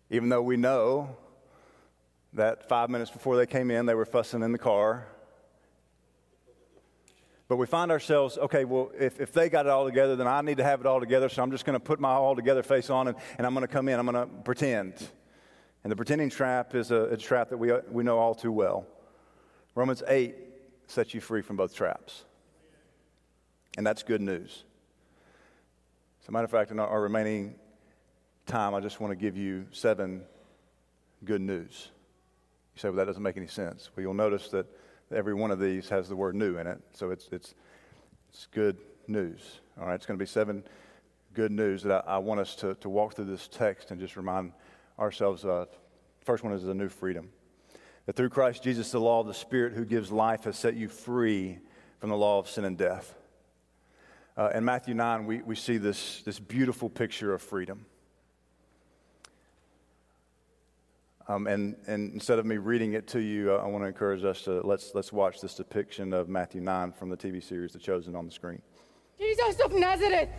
Even 0.09 0.29
though 0.29 0.41
we 0.41 0.55
know 0.55 1.17
that 2.33 2.69
five 2.69 2.89
minutes 2.89 3.11
before 3.11 3.35
they 3.37 3.45
came 3.45 3.71
in, 3.71 3.85
they 3.85 3.95
were 3.95 4.05
fussing 4.05 4.43
in 4.43 4.51
the 4.51 4.57
car. 4.57 5.07
But 7.47 7.57
we 7.57 7.67
find 7.67 7.91
ourselves, 7.91 8.37
okay, 8.39 8.65
well, 8.65 8.91
if, 8.97 9.19
if 9.19 9.31
they 9.31 9.49
got 9.49 9.67
it 9.67 9.69
all 9.69 9.85
together, 9.85 10.15
then 10.15 10.27
I 10.27 10.41
need 10.41 10.57
to 10.57 10.63
have 10.63 10.79
it 10.79 10.87
all 10.87 10.99
together, 10.99 11.29
so 11.29 11.43
I'm 11.43 11.51
just 11.51 11.63
going 11.63 11.75
to 11.75 11.79
put 11.79 11.99
my 11.99 12.09
all 12.09 12.35
together 12.35 12.63
face 12.63 12.89
on 12.89 13.07
and, 13.07 13.17
and 13.37 13.45
I'm 13.45 13.53
going 13.53 13.67
to 13.67 13.71
come 13.71 13.87
in, 13.87 13.99
I'm 13.99 14.05
going 14.07 14.27
to 14.27 14.33
pretend. 14.43 14.93
And 15.83 15.91
the 15.91 15.95
pretending 15.95 16.31
trap 16.31 16.73
is 16.73 16.89
a, 16.89 17.03
a 17.03 17.17
trap 17.17 17.49
that 17.49 17.57
we, 17.57 17.71
we 17.91 18.03
know 18.03 18.17
all 18.17 18.33
too 18.33 18.51
well. 18.51 18.87
Romans 19.75 20.01
8 20.07 20.35
sets 20.87 21.13
you 21.13 21.21
free 21.21 21.43
from 21.43 21.55
both 21.55 21.75
traps. 21.75 22.23
And 23.77 23.85
that's 23.85 24.01
good 24.01 24.21
news. 24.21 24.63
As 26.23 26.29
a 26.29 26.31
matter 26.31 26.45
of 26.45 26.51
fact, 26.51 26.71
in 26.71 26.79
our 26.79 27.01
remaining 27.01 27.55
time, 28.47 28.73
I 28.73 28.79
just 28.79 28.99
want 28.99 29.11
to 29.11 29.15
give 29.15 29.37
you 29.37 29.67
seven 29.71 30.23
good 31.23 31.41
news. 31.41 31.91
You 32.75 32.79
say, 32.79 32.89
well, 32.89 32.97
that 32.97 33.05
doesn't 33.05 33.21
make 33.21 33.37
any 33.37 33.47
sense. 33.47 33.91
Well, 33.95 34.01
you'll 34.01 34.15
notice 34.15 34.49
that 34.49 34.65
every 35.13 35.33
one 35.33 35.51
of 35.51 35.59
these 35.59 35.89
has 35.89 36.09
the 36.09 36.15
word 36.15 36.35
new 36.35 36.57
in 36.57 36.67
it. 36.67 36.79
So 36.93 37.11
it's, 37.11 37.27
it's, 37.31 37.53
it's 38.29 38.47
good 38.51 38.77
news. 39.07 39.59
All 39.79 39.87
right, 39.87 39.95
it's 39.95 40.05
going 40.05 40.17
to 40.17 40.23
be 40.23 40.27
seven 40.27 40.63
good 41.33 41.51
news 41.51 41.83
that 41.83 42.05
I, 42.07 42.15
I 42.15 42.17
want 42.17 42.39
us 42.39 42.55
to, 42.57 42.75
to 42.75 42.89
walk 42.89 43.15
through 43.15 43.25
this 43.25 43.47
text 43.47 43.91
and 43.91 43.99
just 43.99 44.15
remind 44.15 44.53
ourselves 44.97 45.45
of. 45.45 45.67
First 46.21 46.43
one 46.43 46.53
is 46.53 46.63
a 46.63 46.73
new 46.73 46.89
freedom. 46.89 47.29
That 48.05 48.15
through 48.15 48.29
Christ 48.29 48.63
Jesus, 48.63 48.91
the 48.91 48.99
law 48.99 49.19
of 49.19 49.27
the 49.27 49.33
Spirit 49.33 49.73
who 49.73 49.85
gives 49.85 50.11
life 50.11 50.43
has 50.43 50.57
set 50.57 50.75
you 50.75 50.87
free 50.87 51.59
from 51.99 52.09
the 52.09 52.17
law 52.17 52.39
of 52.39 52.49
sin 52.49 52.65
and 52.65 52.77
death. 52.77 53.15
Uh, 54.37 54.51
in 54.53 54.65
Matthew 54.65 54.93
9, 54.93 55.25
we, 55.25 55.41
we 55.41 55.55
see 55.55 55.77
this, 55.77 56.21
this 56.23 56.39
beautiful 56.39 56.89
picture 56.89 57.33
of 57.33 57.41
freedom. 57.41 57.85
Um, 61.27 61.47
and, 61.47 61.75
and 61.87 62.13
instead 62.13 62.37
of 62.37 62.45
me 62.45 62.57
reading 62.57 62.93
it 62.93 63.07
to 63.07 63.19
you, 63.19 63.51
uh, 63.51 63.57
I 63.57 63.65
want 63.65 63.83
to 63.83 63.87
encourage 63.87 64.23
us 64.23 64.43
to 64.43 64.61
let's, 64.61 64.93
let's 64.93 65.11
watch 65.11 65.41
this 65.41 65.55
depiction 65.55 66.13
of 66.13 66.29
Matthew 66.29 66.61
9 66.61 66.91
from 66.91 67.09
the 67.09 67.17
TV 67.17 67.43
series 67.43 67.73
The 67.73 67.79
Chosen 67.79 68.15
on 68.15 68.25
the 68.25 68.31
screen. 68.31 68.61
Jesus 69.19 69.59
of 69.61 69.73
Nazareth! 69.73 70.29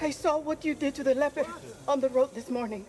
I 0.00 0.10
saw 0.10 0.38
what 0.38 0.64
you 0.64 0.74
did 0.74 0.94
to 0.94 1.04
the 1.04 1.14
leper 1.14 1.44
on 1.86 2.00
the 2.00 2.08
road 2.08 2.34
this 2.34 2.48
morning. 2.48 2.86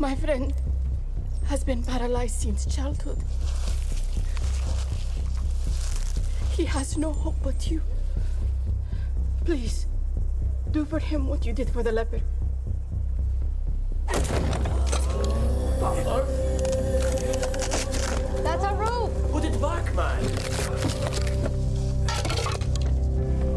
My 0.00 0.16
friend 0.16 0.52
has 1.44 1.62
been 1.62 1.84
paralyzed 1.84 2.40
since 2.40 2.66
childhood. 2.66 3.18
He 6.56 6.64
has 6.64 6.96
no 6.96 7.12
hope 7.12 7.36
but 7.42 7.70
you. 7.70 7.80
Please, 9.44 9.86
do 10.70 10.86
for 10.86 10.98
him 10.98 11.26
what 11.26 11.44
you 11.44 11.52
did 11.52 11.68
for 11.68 11.82
the 11.82 11.92
leper. 11.92 12.20
That's 18.42 18.64
a 18.64 18.74
rope! 18.74 19.12
Put 19.30 19.44
it 19.44 19.60
back, 19.60 19.94
man! 19.94 20.24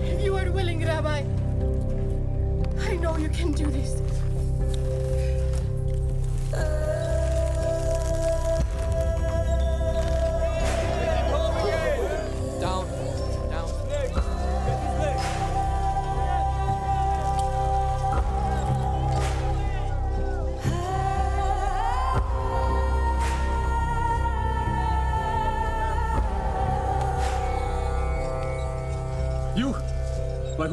If 0.03 0.21
you 0.21 0.35
are 0.35 0.51
willing, 0.51 0.85
Rabbi, 0.85 1.23
I 2.79 2.95
know 2.97 3.15
you 3.15 3.29
can 3.29 3.53
do 3.53 3.67
this. 3.67 4.01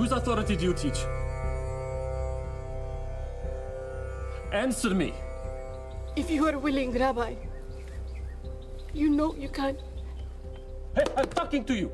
Whose 0.04 0.12
authority 0.12 0.54
do 0.54 0.64
you 0.64 0.74
teach? 0.74 0.98
Answer 4.52 4.94
me. 4.94 5.14
If 6.14 6.30
you 6.30 6.46
are 6.46 6.58
willing, 6.58 6.92
Rabbi, 6.92 7.34
you 8.92 9.08
know 9.08 9.34
you 9.34 9.48
can. 9.48 9.78
Hey, 10.94 11.04
I'm 11.16 11.30
talking 11.30 11.64
to 11.64 11.74
you. 11.74 11.90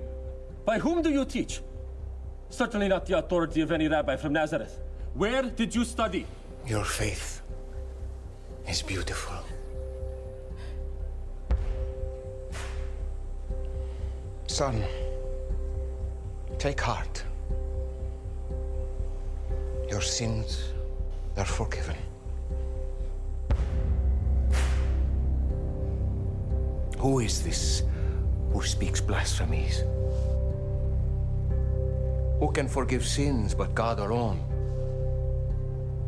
By 0.64 0.81
whom 0.81 1.03
do 1.03 1.11
you 1.11 1.25
teach? 1.25 1.61
Certainly 2.49 2.88
not 2.88 3.07
the 3.07 3.16
authority 3.16 3.61
of 3.61 3.70
any 3.70 3.87
rabbi 3.87 4.16
from 4.16 4.33
Nazareth. 4.33 4.81
Where 5.14 5.42
did 5.42 5.73
you 5.73 5.85
study? 5.85 6.27
Your 6.66 6.85
faith 6.85 7.42
is 8.66 8.83
beautiful. 8.83 9.38
Son, 14.49 14.83
take 16.59 16.81
heart. 16.81 17.29
Your 19.90 20.00
sins 20.00 20.72
are 21.37 21.44
forgiven. 21.44 21.96
Who 26.98 27.18
is 27.18 27.42
this 27.42 27.83
who 28.53 28.62
speaks 28.62 29.00
blasphemies? 29.00 29.83
Who 32.38 32.53
can 32.53 32.68
forgive 32.68 33.05
sins 33.05 33.53
but 33.53 33.74
God 33.74 33.98
alone? 33.98 34.38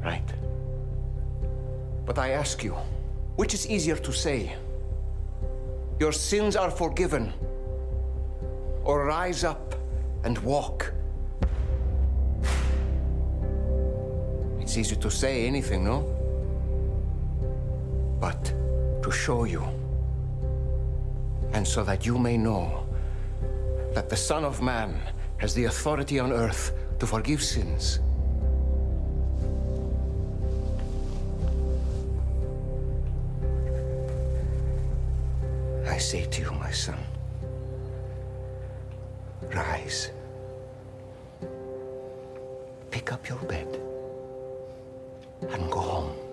Right. 0.05 0.33
But 2.07 2.19
I 2.19 2.31
ask 2.31 2.63
you, 2.63 2.77
which 3.35 3.53
is 3.53 3.67
easier 3.67 3.97
to 3.97 4.13
say? 4.13 4.55
Your 5.99 6.13
sins 6.13 6.55
are 6.55 6.71
forgiven, 6.71 7.33
or 8.85 9.07
rise 9.07 9.43
up 9.45 9.75
and 10.25 10.39
walk? 10.39 10.92
It's 14.73 14.79
easy 14.79 14.97
to 14.97 15.11
say 15.11 15.47
anything, 15.47 15.85
no? 15.85 16.01
But 18.19 18.43
to 19.03 19.11
show 19.11 19.45
you, 19.45 19.63
and 21.53 21.69
so 21.69 21.85
that 21.85 22.07
you 22.07 22.17
may 22.17 22.39
know 22.39 22.87
that 23.93 24.09
the 24.09 24.17
Son 24.17 24.47
of 24.47 24.63
Man 24.63 24.99
has 25.37 25.53
the 25.53 25.67
authority 25.67 26.19
on 26.19 26.33
earth 26.33 26.73
to 27.01 27.07
forgive 27.07 27.43
sins. 27.43 28.01
I 35.87 35.99
say 35.99 36.25
to 36.25 36.41
you, 36.41 36.51
my 36.53 36.71
son, 36.71 36.99
rise. 39.55 40.13
Pick 42.91 43.13
up 43.13 43.29
your 43.29 43.37
bed 43.41 43.92
and 45.51 45.71
go 45.71 45.81
home. 45.81 46.32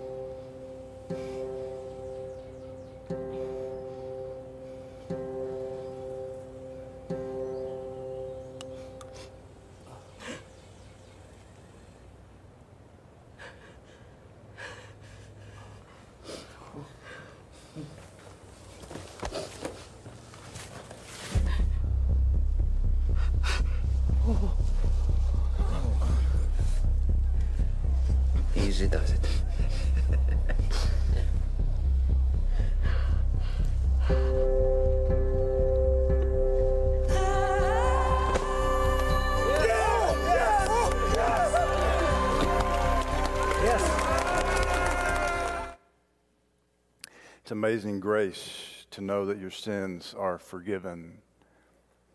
Amazing 47.60 48.00
grace 48.00 48.86
to 48.90 49.02
know 49.02 49.26
that 49.26 49.36
your 49.36 49.50
sins 49.50 50.14
are 50.16 50.38
forgiven. 50.38 51.18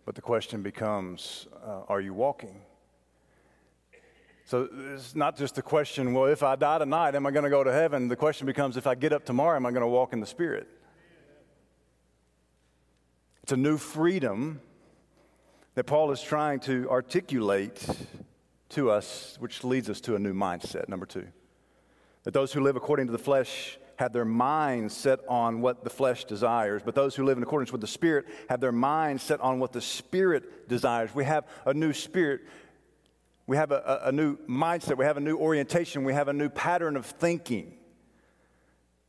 But 0.04 0.16
the 0.16 0.22
question 0.22 0.64
becomes 0.64 1.46
uh, 1.64 1.82
are 1.88 2.02
you 2.02 2.16
walking? 2.16 2.62
So 4.46 4.68
it's 4.92 5.16
not 5.16 5.38
just 5.38 5.54
the 5.54 5.62
question, 5.62 6.16
well, 6.16 6.26
if 6.26 6.42
I 6.42 6.56
die 6.56 6.80
tonight, 6.80 7.14
am 7.14 7.28
I 7.28 7.30
going 7.30 7.44
to 7.44 7.52
go 7.52 7.64
to 7.64 7.72
heaven? 7.72 8.08
The 8.08 8.16
question 8.16 8.48
becomes, 8.48 8.76
if 8.76 8.88
I 8.88 8.96
get 8.96 9.14
up 9.14 9.24
tomorrow, 9.24 9.56
am 9.56 9.68
I 9.68 9.70
going 9.70 9.84
to 9.84 9.88
walk 9.88 10.14
in 10.14 10.20
the 10.20 10.26
Spirit? 10.26 10.68
It's 13.44 13.52
a 13.52 13.58
new 13.58 13.78
freedom 13.78 14.62
that 15.76 15.84
Paul 15.84 16.10
is 16.10 16.24
trying 16.24 16.60
to 16.62 16.90
articulate 16.90 17.88
to 18.70 18.90
us, 18.90 19.38
which 19.38 19.64
leads 19.64 19.92
us 19.92 20.02
to 20.02 20.16
a 20.16 20.20
new 20.20 20.34
mindset, 20.34 20.90
number 20.90 21.06
two. 21.06 21.28
That 22.24 22.34
those 22.34 22.52
who 22.52 22.62
live 22.62 22.76
according 22.76 23.06
to 23.06 23.12
the 23.12 23.20
flesh 23.20 23.78
have 23.98 24.14
their 24.14 24.26
minds 24.26 24.94
set 24.96 25.20
on 25.28 25.62
what 25.62 25.84
the 25.84 25.90
flesh 25.90 26.26
desires, 26.26 26.82
but 26.84 26.96
those 26.96 27.16
who 27.16 27.24
live 27.24 27.38
in 27.38 27.44
accordance 27.44 27.72
with 27.72 27.82
the 27.82 27.88
Spirit 27.88 28.26
have 28.50 28.60
their 28.60 28.72
minds 28.72 29.24
set 29.24 29.40
on 29.42 29.60
what 29.60 29.72
the 29.72 29.82
Spirit 29.82 30.68
desires. 30.68 31.14
We 31.14 31.24
have 31.24 31.46
a 31.66 31.74
new 31.74 31.94
spirit. 31.94 32.42
We 33.48 33.58
have 33.58 33.72
a, 33.72 34.02
a, 34.04 34.10
a 34.10 34.12
new 34.12 34.38
mindset. 34.48 34.98
We 34.98 35.06
have 35.06 35.18
a 35.18 35.22
new 35.22 35.38
orientation. 35.38 36.04
We 36.04 36.14
have 36.14 36.28
a 36.28 36.34
new 36.34 36.50
pattern 36.50 36.98
of 36.98 37.06
thinking 37.06 37.78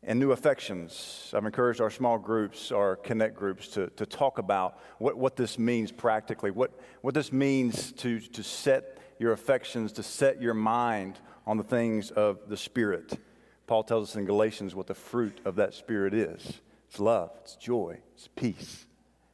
and 0.02 0.20
new 0.20 0.30
affections. 0.30 1.32
I've 1.34 1.44
encouraged 1.44 1.80
our 1.80 1.90
small 1.90 2.16
groups, 2.16 2.70
our 2.70 2.96
connect 2.96 3.34
groups, 3.34 3.68
to, 3.68 3.88
to 3.96 4.06
talk 4.06 4.38
about 4.38 4.78
what, 4.98 5.18
what 5.18 5.36
this 5.36 5.58
means 5.58 5.90
practically, 5.90 6.52
what, 6.52 6.78
what 7.00 7.12
this 7.12 7.32
means 7.32 7.92
to, 7.92 8.20
to 8.20 8.42
set 8.42 8.98
your 9.18 9.32
affections, 9.32 9.92
to 9.92 10.02
set 10.02 10.40
your 10.40 10.54
mind 10.54 11.18
on 11.46 11.56
the 11.56 11.64
things 11.64 12.10
of 12.12 12.48
the 12.48 12.56
Spirit. 12.56 13.18
Paul 13.66 13.82
tells 13.82 14.10
us 14.10 14.16
in 14.16 14.24
Galatians 14.24 14.74
what 14.74 14.86
the 14.86 14.94
fruit 14.94 15.40
of 15.44 15.56
that 15.56 15.74
Spirit 15.74 16.14
is 16.14 16.60
it's 16.88 17.00
love, 17.00 17.30
it's 17.42 17.56
joy, 17.56 17.98
it's 18.14 18.28
peace. 18.36 18.86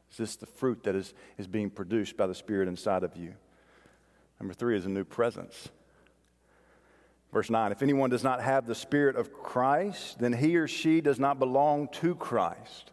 It's 0.08 0.18
just 0.18 0.40
the 0.40 0.46
fruit 0.46 0.82
that 0.84 0.94
is, 0.94 1.14
is 1.38 1.46
being 1.46 1.70
produced 1.70 2.16
by 2.16 2.26
the 2.26 2.34
Spirit 2.34 2.68
inside 2.68 3.02
of 3.02 3.16
you. 3.16 3.34
Number 4.38 4.52
three 4.52 4.76
is 4.76 4.84
a 4.84 4.90
new 4.90 5.04
presence. 5.04 5.68
Verse 7.32 7.48
9 7.48 7.72
If 7.72 7.82
anyone 7.82 8.10
does 8.10 8.24
not 8.24 8.42
have 8.42 8.66
the 8.66 8.74
Spirit 8.74 9.16
of 9.16 9.32
Christ, 9.32 10.18
then 10.18 10.32
he 10.32 10.56
or 10.56 10.68
she 10.68 11.00
does 11.00 11.18
not 11.18 11.38
belong 11.38 11.88
to 12.00 12.14
Christ. 12.14 12.92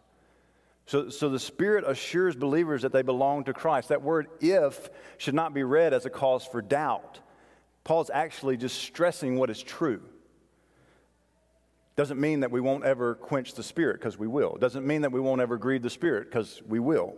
So, 0.86 1.08
so 1.10 1.28
the 1.28 1.38
Spirit 1.38 1.84
assures 1.86 2.34
believers 2.34 2.82
that 2.82 2.92
they 2.92 3.02
belong 3.02 3.44
to 3.44 3.52
Christ. 3.52 3.90
That 3.90 4.02
word 4.02 4.28
if 4.40 4.88
should 5.18 5.34
not 5.34 5.54
be 5.54 5.62
read 5.62 5.92
as 5.92 6.06
a 6.06 6.10
cause 6.10 6.44
for 6.44 6.62
doubt. 6.62 7.20
Paul's 7.84 8.10
actually 8.10 8.56
just 8.56 8.80
stressing 8.80 9.36
what 9.36 9.50
is 9.50 9.62
true. 9.62 10.02
Doesn't 12.00 12.18
mean 12.18 12.40
that 12.40 12.50
we 12.50 12.62
won't 12.62 12.82
ever 12.82 13.14
quench 13.14 13.52
the 13.52 13.62
Spirit, 13.62 14.00
because 14.00 14.18
we 14.18 14.26
will. 14.26 14.56
Doesn't 14.56 14.86
mean 14.86 15.02
that 15.02 15.12
we 15.12 15.20
won't 15.20 15.42
ever 15.42 15.58
grieve 15.58 15.82
the 15.82 15.90
Spirit, 15.90 16.30
because 16.30 16.62
we 16.66 16.78
will. 16.78 17.14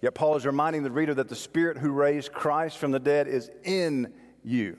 Yet 0.00 0.14
Paul 0.14 0.36
is 0.36 0.46
reminding 0.46 0.84
the 0.84 0.90
reader 0.92 1.14
that 1.14 1.28
the 1.28 1.34
Spirit 1.34 1.78
who 1.78 1.90
raised 1.90 2.32
Christ 2.32 2.78
from 2.78 2.92
the 2.92 3.00
dead 3.00 3.26
is 3.26 3.50
in 3.64 4.12
you. 4.44 4.78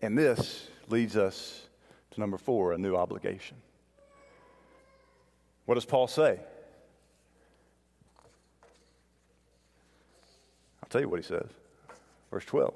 And 0.00 0.18
this 0.18 0.66
leads 0.88 1.16
us 1.16 1.68
to 2.10 2.18
number 2.18 2.36
four 2.36 2.72
a 2.72 2.78
new 2.78 2.96
obligation. 2.96 3.58
What 5.66 5.76
does 5.76 5.84
Paul 5.84 6.08
say? 6.08 6.40
I'll 10.82 10.88
tell 10.88 11.00
you 11.00 11.08
what 11.08 11.20
he 11.20 11.24
says. 11.24 11.46
Verse 12.32 12.44
12. 12.44 12.74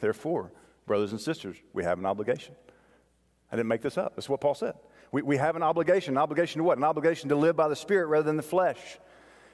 Therefore, 0.00 0.50
brothers 0.86 1.12
and 1.12 1.20
sisters, 1.20 1.56
we 1.72 1.84
have 1.84 2.00
an 2.00 2.06
obligation. 2.06 2.56
I 3.52 3.56
didn't 3.56 3.68
make 3.68 3.82
this 3.82 3.98
up. 3.98 4.14
That's 4.14 4.28
what 4.28 4.40
Paul 4.40 4.54
said. 4.54 4.74
We, 5.12 5.22
we 5.22 5.36
have 5.36 5.56
an 5.56 5.62
obligation. 5.62 6.14
An 6.14 6.18
obligation 6.18 6.58
to 6.58 6.64
what? 6.64 6.78
An 6.78 6.84
obligation 6.84 7.28
to 7.30 7.36
live 7.36 7.56
by 7.56 7.68
the 7.68 7.76
Spirit 7.76 8.06
rather 8.06 8.24
than 8.24 8.36
the 8.36 8.42
flesh. 8.42 8.78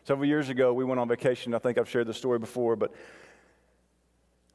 Several 0.04 0.28
years 0.28 0.50
ago, 0.50 0.72
we 0.72 0.84
went 0.84 1.00
on 1.00 1.08
vacation. 1.08 1.54
I 1.54 1.58
think 1.58 1.78
I've 1.78 1.88
shared 1.88 2.06
this 2.06 2.16
story 2.16 2.38
before, 2.38 2.76
but 2.76 2.92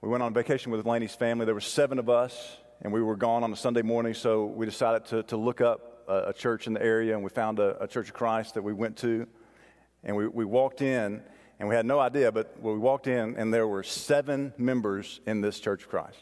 we 0.02 0.10
went 0.10 0.24
on 0.24 0.34
vacation 0.34 0.72
with 0.72 0.86
Laney's 0.86 1.16
family. 1.16 1.46
There 1.46 1.56
were 1.56 1.62
seven 1.62 2.00
of 2.00 2.10
us, 2.10 2.58
and 2.82 2.94
we 2.94 3.02
were 3.02 3.16
gone 3.16 3.44
on 3.44 3.52
a 3.52 3.56
Sunday 3.56 3.82
morning, 3.82 4.14
so 4.14 4.46
we 4.46 4.66
decided 4.66 5.06
to, 5.08 5.24
to 5.24 5.38
look 5.38 5.60
up 5.60 6.04
a, 6.08 6.30
a 6.30 6.34
church 6.34 6.68
in 6.68 6.74
the 6.74 6.82
area, 6.82 7.16
and 7.16 7.24
we 7.24 7.30
found 7.30 7.60
a, 7.60 7.84
a, 7.84 7.88
Church 7.88 8.08
of 8.08 8.14
Christ 8.14 8.54
that 8.54 8.64
we 8.64 8.74
went 8.74 8.98
to. 8.98 9.28
And 10.04 10.16
we, 10.16 10.28
we 10.28 10.46
walked 10.46 10.82
in, 10.82 11.22
and 11.60 11.70
we 11.70 11.76
had 11.76 11.86
no 11.86 12.00
idea, 12.00 12.32
but 12.32 12.60
we 12.62 12.78
walked 12.78 13.08
in, 13.08 13.36
and 13.38 13.54
there 13.54 13.68
were 13.68 13.84
seven 13.84 14.54
members 14.58 15.20
in 15.26 15.42
this 15.42 15.60
Church 15.60 15.84
of 15.84 15.90
Christ. 15.90 16.18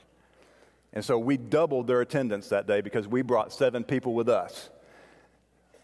And 0.94 1.06
so 1.06 1.20
we 1.20 1.38
doubled 1.38 1.88
their 1.88 2.02
attendance 2.02 2.50
that 2.50 2.68
day 2.68 2.82
because 2.82 3.08
we 3.08 3.22
brought 3.22 3.54
seven 3.54 3.84
people 3.84 4.14
with 4.14 4.30
us. 4.30 4.70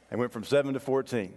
And 0.10 0.20
went 0.20 0.32
from 0.32 0.44
seven 0.44 0.74
to 0.74 0.80
14. 0.80 1.34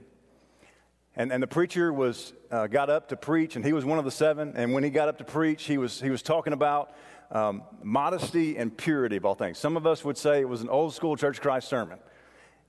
And, 1.17 1.33
and 1.33 1.43
the 1.43 1.49
preacher 1.49 1.93
was, 1.93 2.33
uh, 2.51 2.69
got 2.69 2.91
up 2.91 3.09
to 3.09 3.17
preach, 3.17 3.57
and 3.57 3.65
he 3.65 3.73
was 3.73 3.85
one 3.85 3.99
of 3.99 4.05
the 4.05 4.11
seven. 4.11 4.53
And 4.55 4.73
when 4.73 4.85
he 4.85 4.91
got 4.91 5.09
up 5.09 5.19
to 5.19 5.25
preach, 5.25 5.65
he 5.65 5.77
was, 5.77 6.01
he 6.01 6.11
was 6.11 6.23
talking 6.23 6.53
about 6.53 6.95
um, 7.31 7.63
modesty 7.83 8.57
and 8.57 8.75
purity 8.75 9.17
of 9.17 9.25
all 9.25 9.35
things. 9.35 9.59
Some 9.59 9.77
of 9.77 9.87
us 9.87 10.05
would 10.05 10.17
say 10.17 10.41
it 10.41 10.49
was 10.49 10.63
an 10.63 10.69
old 10.69 10.95
school 10.95 11.17
Church 11.17 11.41
Christ 11.41 11.69
sermon. 11.69 11.99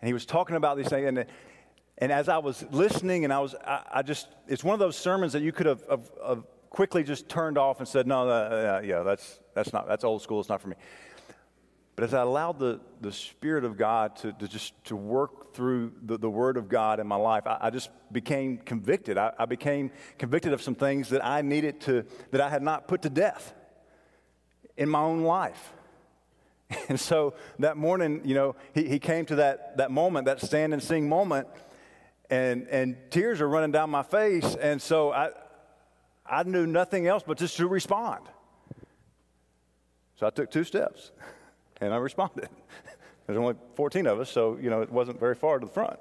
And 0.02 0.08
he 0.08 0.14
was 0.14 0.26
talking 0.26 0.56
about 0.56 0.78
these 0.78 0.88
things. 0.88 1.08
And, 1.08 1.26
and 1.98 2.12
as 2.12 2.28
I 2.28 2.40
was 2.40 2.66
listening, 2.72 3.24
and 3.24 3.32
I 3.32 3.40
was, 3.40 3.56
I, 3.56 3.84
I 3.96 4.02
just, 4.02 4.28
it's 4.48 4.64
one 4.64 4.74
of 4.74 4.80
those 4.80 4.98
sermons 4.98 5.34
that 5.34 5.44
you 5.44 5.52
could 5.52 5.66
have, 5.66 5.84
have, 5.90 6.12
have 6.26 6.44
quickly 6.70 7.04
just 7.04 7.28
turned 7.28 7.58
off 7.58 7.80
and 7.80 7.88
said, 7.88 8.08
no, 8.08 8.30
uh, 8.30 8.82
yeah, 8.84 9.04
that's, 9.04 9.40
that's 9.54 9.74
not, 9.74 9.88
that's 9.88 10.04
old 10.04 10.22
school. 10.22 10.40
It's 10.40 10.50
not 10.50 10.62
for 10.62 10.68
me. 10.68 10.76
But 11.96 12.06
as 12.06 12.14
I 12.14 12.22
allowed 12.22 12.60
the, 12.60 12.80
the 13.02 13.12
Spirit 13.12 13.66
of 13.66 13.76
God 13.76 14.16
to, 14.18 14.32
to 14.32 14.48
just 14.48 14.74
to 14.86 14.96
work 14.96 15.54
through 15.54 15.92
the, 16.02 16.18
the 16.18 16.30
Word 16.30 16.56
of 16.56 16.70
God 16.70 17.02
in 17.02 17.08
my 17.08 17.18
life, 17.18 17.46
I, 17.46 17.58
I 17.60 17.70
just 17.72 17.90
became 18.12 18.58
convicted. 18.58 19.18
I, 19.18 19.34
I, 19.38 19.46
became 19.46 19.92
convicted 20.18 20.54
of 20.54 20.62
some 20.62 20.76
things 20.76 21.10
that 21.10 21.26
I 21.26 21.42
needed 21.42 21.82
to, 21.82 22.06
that 22.32 22.40
I 22.40 22.50
had 22.50 22.64
not 22.64 22.88
put 22.88 23.02
to 23.02 23.10
death 23.10 23.54
in 24.78 24.88
my 24.88 25.02
own 25.02 25.24
life. 25.24 25.74
And 26.88 27.00
so 27.00 27.34
that 27.58 27.78
morning, 27.78 28.22
you 28.24 28.36
know, 28.36 28.56
he, 28.74 28.88
he 28.88 29.00
came 29.00 29.26
to 29.26 29.36
that, 29.36 29.76
that 29.78 29.92
moment, 29.92 30.28
that 30.28 30.40
stand 30.40 30.72
and 30.72 30.82
sing 30.82 31.10
moment, 31.10 31.48
and, 32.30 32.68
and 32.70 32.96
tears 33.10 33.42
are 33.42 33.50
running 33.50 33.72
down 33.72 33.90
my 33.90 34.04
face. 34.04 34.56
And 34.56 34.82
so 34.82 35.12
I, 35.12 35.32
I 36.30 36.44
knew 36.44 36.65
nothing 36.65 37.08
else 37.08 37.24
but 37.26 37.38
just 37.38 37.58
to 37.58 37.68
respond. 37.68 38.26
So 40.15 40.28
I 40.28 40.30
took 40.30 40.52
two 40.52 40.63
steps. 40.63 41.12
And 41.82 41.94
I 41.94 41.96
responded. 41.96 42.50
There's 43.26 43.39
only 43.39 43.56
14 43.76 44.06
of 44.06 44.20
us, 44.20 44.30
so, 44.30 44.58
you 44.62 44.70
know, 44.70 44.82
it 44.82 44.92
wasn't 44.92 45.18
very 45.18 45.34
far 45.34 45.60
to 45.60 45.65
the 45.65 45.72
front. 45.72 45.98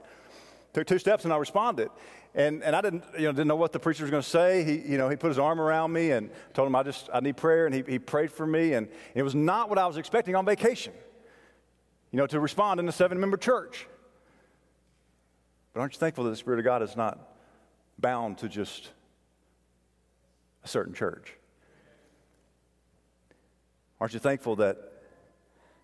Took 0.72 0.88
two 0.88 0.98
steps 0.98 1.24
and 1.24 1.32
I 1.32 1.36
responded. 1.36 1.90
And, 2.34 2.62
and 2.62 2.74
I 2.74 2.80
didn't, 2.80 3.04
you 3.14 3.26
know, 3.26 3.32
didn't 3.32 3.46
know 3.46 3.56
what 3.56 3.72
the 3.72 3.78
preacher 3.78 4.02
was 4.02 4.10
going 4.10 4.22
to 4.22 4.28
say. 4.28 4.64
He, 4.64 4.90
you 4.90 4.98
know, 4.98 5.08
he 5.08 5.14
put 5.14 5.28
his 5.28 5.38
arm 5.38 5.60
around 5.60 5.92
me 5.92 6.10
and 6.10 6.30
told 6.52 6.66
him 6.66 6.74
I 6.74 6.82
just, 6.82 7.08
I 7.14 7.20
need 7.20 7.36
prayer. 7.36 7.66
And 7.66 7.74
he, 7.74 7.84
he 7.86 7.98
prayed 7.98 8.32
for 8.32 8.46
me. 8.46 8.74
And 8.74 8.88
it 9.14 9.22
was 9.22 9.34
not 9.34 9.68
what 9.68 9.78
I 9.78 9.86
was 9.86 9.96
expecting 9.96 10.34
on 10.34 10.44
vacation, 10.44 10.92
you 12.10 12.16
know, 12.16 12.26
to 12.26 12.40
respond 12.40 12.80
in 12.80 12.88
a 12.88 12.92
seven 12.92 13.20
member 13.20 13.36
church. 13.36 13.86
But 15.72 15.80
aren't 15.80 15.94
you 15.94 16.00
thankful 16.00 16.24
that 16.24 16.30
the 16.30 16.36
Spirit 16.36 16.58
of 16.58 16.64
God 16.64 16.82
is 16.82 16.96
not 16.96 17.18
bound 17.98 18.38
to 18.38 18.48
just 18.48 18.90
certain 20.68 20.94
church? 20.94 21.34
Aren't 24.00 24.14
you 24.14 24.20
thankful 24.20 24.56
that 24.56 24.88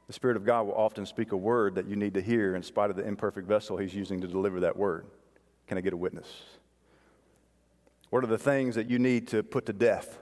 the 0.06 0.12
Spirit 0.12 0.36
of 0.36 0.44
God 0.44 0.66
will 0.66 0.74
often 0.74 1.06
speak 1.06 1.32
a 1.32 1.36
word 1.36 1.76
that 1.76 1.86
you 1.86 1.96
need 1.96 2.14
to 2.14 2.20
hear 2.20 2.54
in 2.54 2.62
spite 2.62 2.90
of 2.90 2.96
the 2.96 3.06
imperfect 3.06 3.48
vessel 3.48 3.76
He's 3.76 3.94
using 3.94 4.20
to 4.20 4.26
deliver 4.26 4.60
that 4.60 4.76
word. 4.76 5.06
Can 5.66 5.78
I 5.78 5.80
get 5.80 5.92
a 5.92 5.96
witness? 5.96 6.28
What 8.10 8.22
are 8.22 8.26
the 8.26 8.38
things 8.38 8.74
that 8.74 8.90
you 8.90 8.98
need 8.98 9.28
to 9.28 9.42
put 9.42 9.66
to 9.66 9.72
death? 9.72 10.18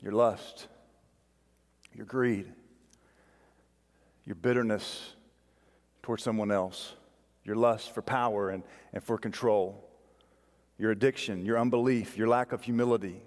Your 0.00 0.12
lust, 0.12 0.66
your 1.94 2.06
greed, 2.06 2.46
your 4.24 4.34
bitterness 4.34 5.14
towards 6.02 6.22
someone 6.22 6.50
else, 6.50 6.94
your 7.44 7.54
lust 7.56 7.94
for 7.94 8.02
power 8.02 8.50
and, 8.50 8.64
and 8.92 9.04
for 9.04 9.18
control, 9.18 9.88
your 10.80 10.90
addiction, 10.90 11.44
your 11.44 11.58
unbelief, 11.58 12.16
your 12.16 12.26
lack 12.26 12.52
of 12.52 12.62
humility. 12.62 13.22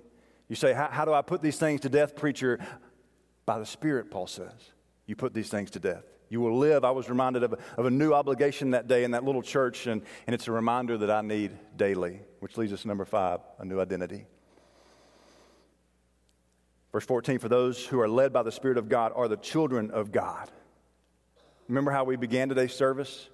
You 0.49 0.55
say, 0.55 0.73
How 0.73 1.05
do 1.05 1.13
I 1.13 1.21
put 1.21 1.41
these 1.41 1.57
things 1.57 1.81
to 1.81 1.89
death, 1.89 2.15
preacher? 2.15 2.59
By 3.45 3.59
the 3.59 3.65
Spirit, 3.65 4.09
Paul 4.09 4.27
says, 4.27 4.53
you 5.05 5.15
put 5.15 5.33
these 5.33 5.49
things 5.49 5.71
to 5.71 5.79
death. 5.79 6.05
You 6.29 6.39
will 6.39 6.57
live. 6.57 6.85
I 6.85 6.91
was 6.91 7.09
reminded 7.09 7.43
of 7.43 7.53
a, 7.53 7.57
of 7.77 7.85
a 7.85 7.91
new 7.91 8.13
obligation 8.13 8.71
that 8.71 8.87
day 8.87 9.03
in 9.03 9.11
that 9.11 9.23
little 9.23 9.41
church, 9.41 9.85
and, 9.85 10.01
and 10.25 10.33
it's 10.33 10.47
a 10.47 10.51
reminder 10.51 10.97
that 10.99 11.11
I 11.11 11.21
need 11.21 11.51
daily, 11.75 12.21
which 12.39 12.57
leads 12.57 12.71
us 12.71 12.83
to 12.83 12.87
number 12.87 13.05
five 13.05 13.41
a 13.59 13.65
new 13.65 13.81
identity. 13.81 14.25
Verse 16.93 17.05
14 17.05 17.39
For 17.39 17.49
those 17.49 17.85
who 17.85 17.99
are 17.99 18.07
led 18.07 18.31
by 18.31 18.43
the 18.43 18.51
Spirit 18.51 18.77
of 18.77 18.87
God 18.87 19.11
are 19.13 19.27
the 19.27 19.37
children 19.37 19.91
of 19.91 20.11
God. 20.11 20.49
Remember 21.67 21.91
how 21.91 22.05
we 22.05 22.15
began 22.15 22.49
today's 22.49 22.73
service? 22.73 23.29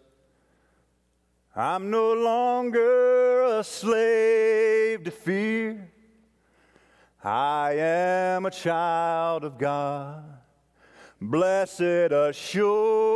I'm 1.56 1.92
no 1.92 2.14
longer 2.14 3.29
a 3.50 3.64
slave 3.64 5.04
to 5.04 5.12
fear. 5.12 5.92
I 7.24 7.76
am 7.78 8.46
a 8.46 8.52
child 8.52 9.44
of 9.44 9.58
God. 9.58 10.24
Blessed 11.20 12.12
assurance, 12.12 13.16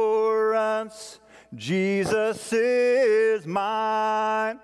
Jesus 1.56 2.52
is 2.52 3.46
mine. 3.48 4.60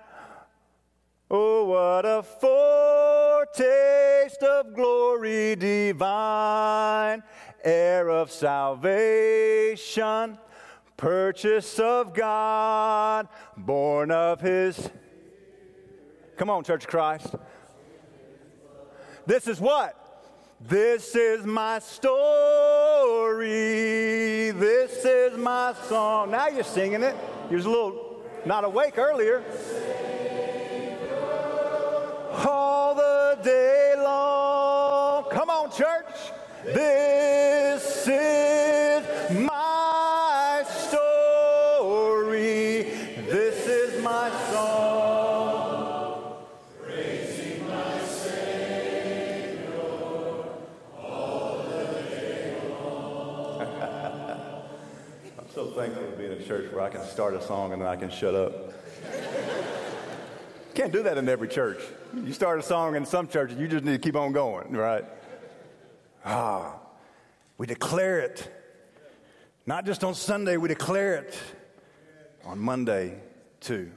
Oh, 1.30 1.64
what 1.64 2.04
a 2.04 2.22
foretaste 2.22 4.42
of 4.42 4.74
glory 4.74 5.56
divine, 5.56 7.22
heir 7.64 8.10
of 8.10 8.30
salvation, 8.32 10.36
purchase 10.96 11.78
of 11.78 12.12
God, 12.12 13.28
born 13.56 14.10
of 14.10 14.40
his. 14.40 14.90
Come 16.40 16.48
on, 16.48 16.64
Church 16.64 16.84
of 16.84 16.90
Christ. 16.90 17.34
This 19.26 19.46
is 19.46 19.60
what? 19.60 19.94
This 20.58 21.14
is 21.14 21.44
my 21.44 21.80
story. 21.80 23.42
This 24.52 25.04
is 25.04 25.36
my 25.36 25.74
song. 25.86 26.30
Now 26.30 26.48
you're 26.48 26.64
singing 26.64 27.02
it. 27.02 27.14
You 27.50 27.56
was 27.58 27.66
a 27.66 27.68
little 27.68 28.22
not 28.46 28.64
awake 28.64 28.96
earlier. 28.96 29.44
All 32.48 32.94
the 32.94 33.38
day 33.44 33.96
long. 33.98 35.24
Come 35.30 35.50
on, 35.50 35.70
church. 35.70 36.06
This 36.64 38.08
is 38.08 38.29
where 56.80 56.88
I 56.88 56.92
can 56.92 57.04
start 57.04 57.34
a 57.34 57.42
song 57.42 57.74
and 57.74 57.82
then 57.82 57.88
I 57.88 57.96
can 57.96 58.08
shut 58.08 58.34
up. 58.34 58.72
Can't 60.74 60.90
do 60.90 61.02
that 61.02 61.18
in 61.18 61.28
every 61.28 61.46
church. 61.46 61.78
You 62.14 62.32
start 62.32 62.58
a 62.58 62.62
song 62.62 62.96
in 62.96 63.04
some 63.04 63.28
churches, 63.28 63.58
you 63.58 63.68
just 63.68 63.84
need 63.84 63.92
to 63.92 63.98
keep 63.98 64.16
on 64.16 64.32
going, 64.32 64.72
right? 64.72 65.04
Ah, 66.24 66.76
we 67.58 67.66
declare 67.66 68.20
it. 68.20 68.50
Not 69.66 69.84
just 69.84 70.04
on 70.04 70.14
Sunday, 70.14 70.56
we 70.56 70.68
declare 70.68 71.16
it 71.16 71.38
on 72.46 72.58
Monday 72.58 73.20
too. 73.60 73.92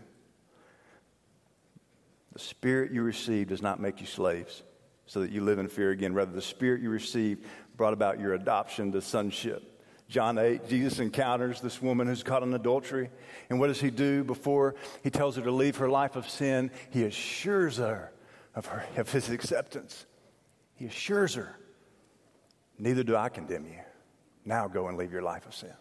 The 2.34 2.40
spirit 2.40 2.92
you 2.92 3.02
received 3.02 3.48
does 3.48 3.62
not 3.62 3.80
make 3.80 4.02
you 4.02 4.08
slaves 4.08 4.62
so 5.06 5.22
that 5.22 5.32
you 5.32 5.42
live 5.42 5.58
in 5.58 5.70
fear 5.70 5.92
again. 5.92 6.14
Rather, 6.14 6.34
the 6.34 6.42
spirit 6.42 6.82
you 6.82 6.90
received 6.90 7.46
brought 7.78 7.94
about 7.94 8.20
your 8.20 8.34
adoption 8.34 8.92
to 8.92 9.02
sonship. 9.02 9.73
John 10.10 10.38
8, 10.38 10.68
Jesus 10.68 11.00
encounters 11.00 11.62
this 11.62 11.82
woman 11.82 12.08
who's 12.08 12.24
caught 12.24 12.44
in 12.44 12.54
adultery. 12.54 13.10
And 13.50 13.60
what 13.60 13.68
does 13.68 13.82
he 13.82 13.90
do 13.90 14.24
before 14.24 14.76
he 15.04 15.10
tells 15.10 15.36
her 15.38 15.42
to 15.42 15.52
leave 15.52 15.78
her 15.78 15.90
life 15.90 16.16
of 16.16 16.30
sin? 16.30 16.72
He 16.90 17.04
assures 17.04 17.78
her 17.78 18.12
of, 18.56 18.66
her, 18.68 18.86
of 18.98 19.12
his 19.12 19.30
acceptance. 19.30 20.06
He 20.76 20.86
assures 20.86 21.36
her, 21.36 21.58
Neither 22.78 23.04
do 23.04 23.16
I 23.16 23.30
condemn 23.30 23.66
you. 23.66 23.80
Now 24.46 24.68
go 24.68 24.88
and 24.88 24.98
leave 24.98 25.12
your 25.12 25.22
life 25.22 25.46
of 25.46 25.56
sin. 25.56 25.74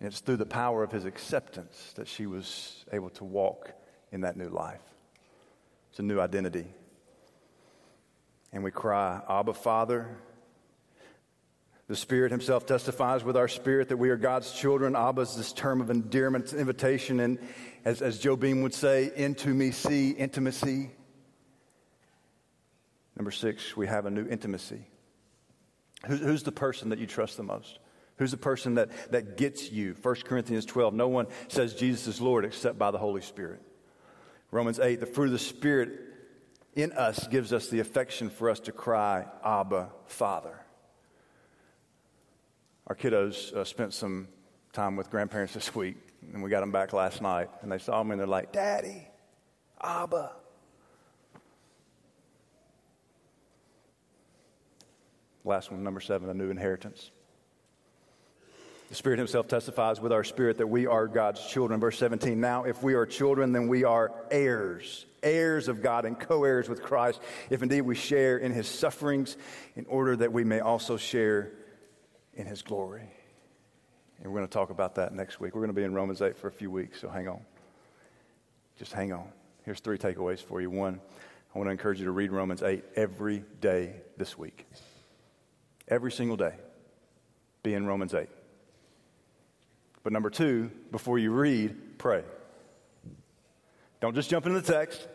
And 0.00 0.08
it's 0.08 0.20
through 0.20 0.36
the 0.36 0.46
power 0.46 0.82
of 0.82 0.92
his 0.92 1.04
acceptance 1.04 1.92
that 1.96 2.06
she 2.06 2.26
was 2.26 2.84
able 2.92 3.10
to 3.10 3.24
walk 3.24 3.72
in 4.12 4.20
that 4.22 4.36
new 4.36 4.48
life. 4.48 4.80
It's 5.90 5.98
a 5.98 6.02
new 6.02 6.20
identity. 6.20 6.66
And 8.52 8.62
we 8.62 8.70
cry, 8.70 9.20
Abba, 9.28 9.54
Father. 9.54 10.16
The 11.88 11.96
Spirit 11.96 12.30
Himself 12.30 12.66
testifies 12.66 13.24
with 13.24 13.36
our 13.36 13.48
spirit 13.48 13.88
that 13.88 13.96
we 13.96 14.10
are 14.10 14.16
God's 14.18 14.52
children. 14.52 14.94
Abba 14.94 15.22
is 15.22 15.36
this 15.36 15.54
term 15.54 15.80
of 15.80 15.88
endearment, 15.88 16.52
invitation, 16.52 17.18
and 17.18 17.38
as, 17.82 18.02
as 18.02 18.18
Joe 18.18 18.36
Beam 18.36 18.60
would 18.60 18.74
say, 18.74 19.10
into 19.16 19.48
me, 19.48 19.70
see 19.70 20.10
intimacy. 20.10 20.90
Number 23.16 23.30
six, 23.30 23.74
we 23.74 23.86
have 23.86 24.04
a 24.04 24.10
new 24.10 24.28
intimacy. 24.28 24.86
Who's, 26.06 26.20
who's 26.20 26.42
the 26.42 26.52
person 26.52 26.90
that 26.90 26.98
you 26.98 27.06
trust 27.06 27.38
the 27.38 27.42
most? 27.42 27.78
Who's 28.18 28.32
the 28.32 28.36
person 28.36 28.74
that, 28.74 28.90
that 29.10 29.38
gets 29.38 29.72
you? 29.72 29.96
1 30.02 30.14
Corinthians 30.24 30.66
12, 30.66 30.92
no 30.92 31.08
one 31.08 31.26
says 31.48 31.72
Jesus 31.72 32.06
is 32.06 32.20
Lord 32.20 32.44
except 32.44 32.78
by 32.78 32.90
the 32.90 32.98
Holy 32.98 33.22
Spirit. 33.22 33.62
Romans 34.50 34.78
8, 34.78 35.00
the 35.00 35.06
fruit 35.06 35.26
of 35.26 35.32
the 35.32 35.38
Spirit 35.38 35.90
in 36.74 36.92
us 36.92 37.26
gives 37.28 37.50
us 37.54 37.68
the 37.68 37.80
affection 37.80 38.28
for 38.28 38.50
us 38.50 38.60
to 38.60 38.72
cry, 38.72 39.24
Abba, 39.42 39.88
Father. 40.06 40.66
Our 42.88 42.94
kiddos 42.94 43.52
uh, 43.52 43.64
spent 43.64 43.92
some 43.92 44.28
time 44.72 44.96
with 44.96 45.10
grandparents 45.10 45.52
this 45.52 45.74
week, 45.74 45.98
and 46.32 46.42
we 46.42 46.48
got 46.48 46.60
them 46.60 46.72
back 46.72 46.94
last 46.94 47.20
night, 47.20 47.50
and 47.60 47.70
they 47.70 47.76
saw 47.76 48.02
me 48.02 48.12
and 48.12 48.20
they're 48.20 48.26
like, 48.26 48.50
Daddy, 48.50 49.06
Abba. 49.82 50.32
Last 55.44 55.70
one, 55.70 55.84
number 55.84 56.00
seven, 56.00 56.30
a 56.30 56.34
new 56.34 56.48
inheritance. 56.48 57.10
The 58.88 58.94
Spirit 58.94 59.18
Himself 59.18 59.48
testifies 59.48 60.00
with 60.00 60.10
our 60.10 60.24
spirit 60.24 60.56
that 60.56 60.66
we 60.66 60.86
are 60.86 61.06
God's 61.06 61.46
children. 61.46 61.78
Verse 61.80 61.98
17 61.98 62.40
Now, 62.40 62.64
if 62.64 62.82
we 62.82 62.94
are 62.94 63.04
children, 63.04 63.52
then 63.52 63.68
we 63.68 63.84
are 63.84 64.12
heirs, 64.30 65.04
heirs 65.22 65.68
of 65.68 65.82
God 65.82 66.06
and 66.06 66.18
co 66.18 66.44
heirs 66.44 66.70
with 66.70 66.82
Christ, 66.82 67.20
if 67.50 67.62
indeed 67.62 67.82
we 67.82 67.94
share 67.94 68.38
in 68.38 68.50
His 68.50 68.66
sufferings, 68.66 69.36
in 69.76 69.84
order 69.90 70.16
that 70.16 70.32
we 70.32 70.42
may 70.42 70.60
also 70.60 70.96
share 70.96 71.52
in 72.38 72.46
His 72.46 72.62
glory. 72.62 73.10
And 74.18 74.32
we're 74.32 74.38
going 74.38 74.48
to 74.48 74.52
talk 74.52 74.70
about 74.70 74.94
that 74.94 75.12
next 75.12 75.40
week. 75.40 75.54
We're 75.54 75.60
going 75.60 75.74
to 75.74 75.78
be 75.78 75.84
in 75.84 75.92
Romans 75.92 76.22
8 76.22 76.36
for 76.36 76.48
a 76.48 76.52
few 76.52 76.70
weeks, 76.70 77.00
so 77.00 77.08
hang 77.08 77.28
on. 77.28 77.40
Just 78.78 78.92
hang 78.92 79.12
on. 79.12 79.28
Here's 79.64 79.80
three 79.80 79.98
takeaways 79.98 80.40
for 80.40 80.60
you. 80.60 80.70
One, 80.70 81.00
I 81.54 81.58
want 81.58 81.68
to 81.68 81.72
encourage 81.72 81.98
you 81.98 82.06
to 82.06 82.12
read 82.12 82.32
Romans 82.32 82.62
8 82.62 82.82
every 82.96 83.44
day 83.60 83.96
this 84.16 84.38
week. 84.38 84.66
Every 85.88 86.12
single 86.12 86.36
day. 86.36 86.54
Be 87.62 87.74
in 87.74 87.86
Romans 87.86 88.14
8. 88.14 88.28
But 90.02 90.12
number 90.12 90.30
two, 90.30 90.70
before 90.90 91.18
you 91.18 91.32
read, 91.32 91.98
pray. 91.98 92.22
Don't 94.00 94.14
just 94.14 94.30
jump 94.30 94.46
into 94.46 94.60
the 94.60 94.72
text. 94.72 95.06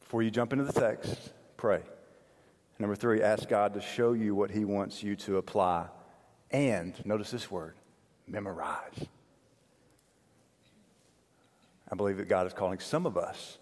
Before 0.00 0.22
you 0.22 0.30
jump 0.30 0.52
into 0.52 0.64
the 0.64 0.72
text, 0.72 1.30
pray. 1.56 1.80
Number 2.80 2.96
three, 2.96 3.22
ask 3.22 3.46
God 3.46 3.74
to 3.74 3.80
show 3.82 4.14
you 4.14 4.34
what 4.34 4.50
He 4.50 4.64
wants 4.64 5.02
you 5.02 5.14
to 5.16 5.36
apply. 5.36 5.86
And, 6.50 6.94
notice 7.04 7.30
this 7.30 7.50
word, 7.50 7.74
memorize. 8.26 9.06
I 11.92 11.94
believe 11.94 12.16
that 12.16 12.28
God 12.28 12.46
is 12.46 12.54
calling 12.54 12.78
some 12.78 13.04
of 13.04 13.18
us 13.18 13.58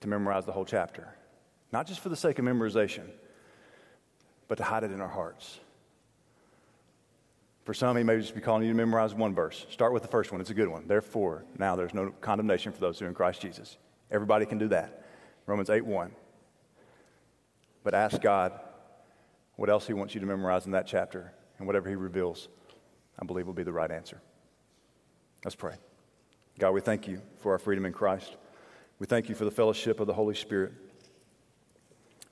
to 0.00 0.08
memorize 0.08 0.46
the 0.46 0.52
whole 0.52 0.64
chapter, 0.64 1.14
not 1.72 1.86
just 1.86 2.00
for 2.00 2.08
the 2.08 2.16
sake 2.16 2.38
of 2.38 2.46
memorization, 2.46 3.04
but 4.48 4.56
to 4.56 4.64
hide 4.64 4.82
it 4.82 4.92
in 4.92 5.02
our 5.02 5.08
hearts. 5.08 5.60
For 7.64 7.74
some, 7.74 7.98
he 7.98 8.02
may 8.02 8.18
just 8.18 8.34
be 8.34 8.40
calling 8.40 8.62
you 8.62 8.70
to 8.70 8.76
memorize 8.76 9.12
one 9.12 9.34
verse. 9.34 9.66
Start 9.70 9.92
with 9.92 10.02
the 10.02 10.08
first 10.08 10.32
one, 10.32 10.40
it's 10.40 10.50
a 10.50 10.54
good 10.54 10.68
one. 10.68 10.86
Therefore, 10.86 11.44
now 11.58 11.76
there's 11.76 11.92
no 11.92 12.12
condemnation 12.22 12.72
for 12.72 12.80
those 12.80 12.98
who 12.98 13.04
are 13.04 13.08
in 13.08 13.14
Christ 13.14 13.42
Jesus. 13.42 13.76
Everybody 14.10 14.46
can 14.46 14.56
do 14.56 14.68
that. 14.68 15.04
Romans 15.46 15.68
8 15.68 15.84
1. 15.84 16.12
But 17.86 17.94
ask 17.94 18.20
God 18.20 18.50
what 19.54 19.70
else 19.70 19.86
he 19.86 19.92
wants 19.92 20.12
you 20.12 20.20
to 20.20 20.26
memorize 20.26 20.66
in 20.66 20.72
that 20.72 20.88
chapter, 20.88 21.32
and 21.56 21.68
whatever 21.68 21.88
he 21.88 21.94
reveals, 21.94 22.48
I 23.16 23.24
believe 23.24 23.46
will 23.46 23.54
be 23.54 23.62
the 23.62 23.72
right 23.72 23.92
answer. 23.92 24.20
Let's 25.44 25.54
pray. 25.54 25.76
God, 26.58 26.72
we 26.72 26.80
thank 26.80 27.06
you 27.06 27.22
for 27.38 27.52
our 27.52 27.60
freedom 27.60 27.86
in 27.86 27.92
Christ. 27.92 28.38
We 28.98 29.06
thank 29.06 29.28
you 29.28 29.36
for 29.36 29.44
the 29.44 29.52
fellowship 29.52 30.00
of 30.00 30.08
the 30.08 30.12
Holy 30.12 30.34
Spirit. 30.34 30.72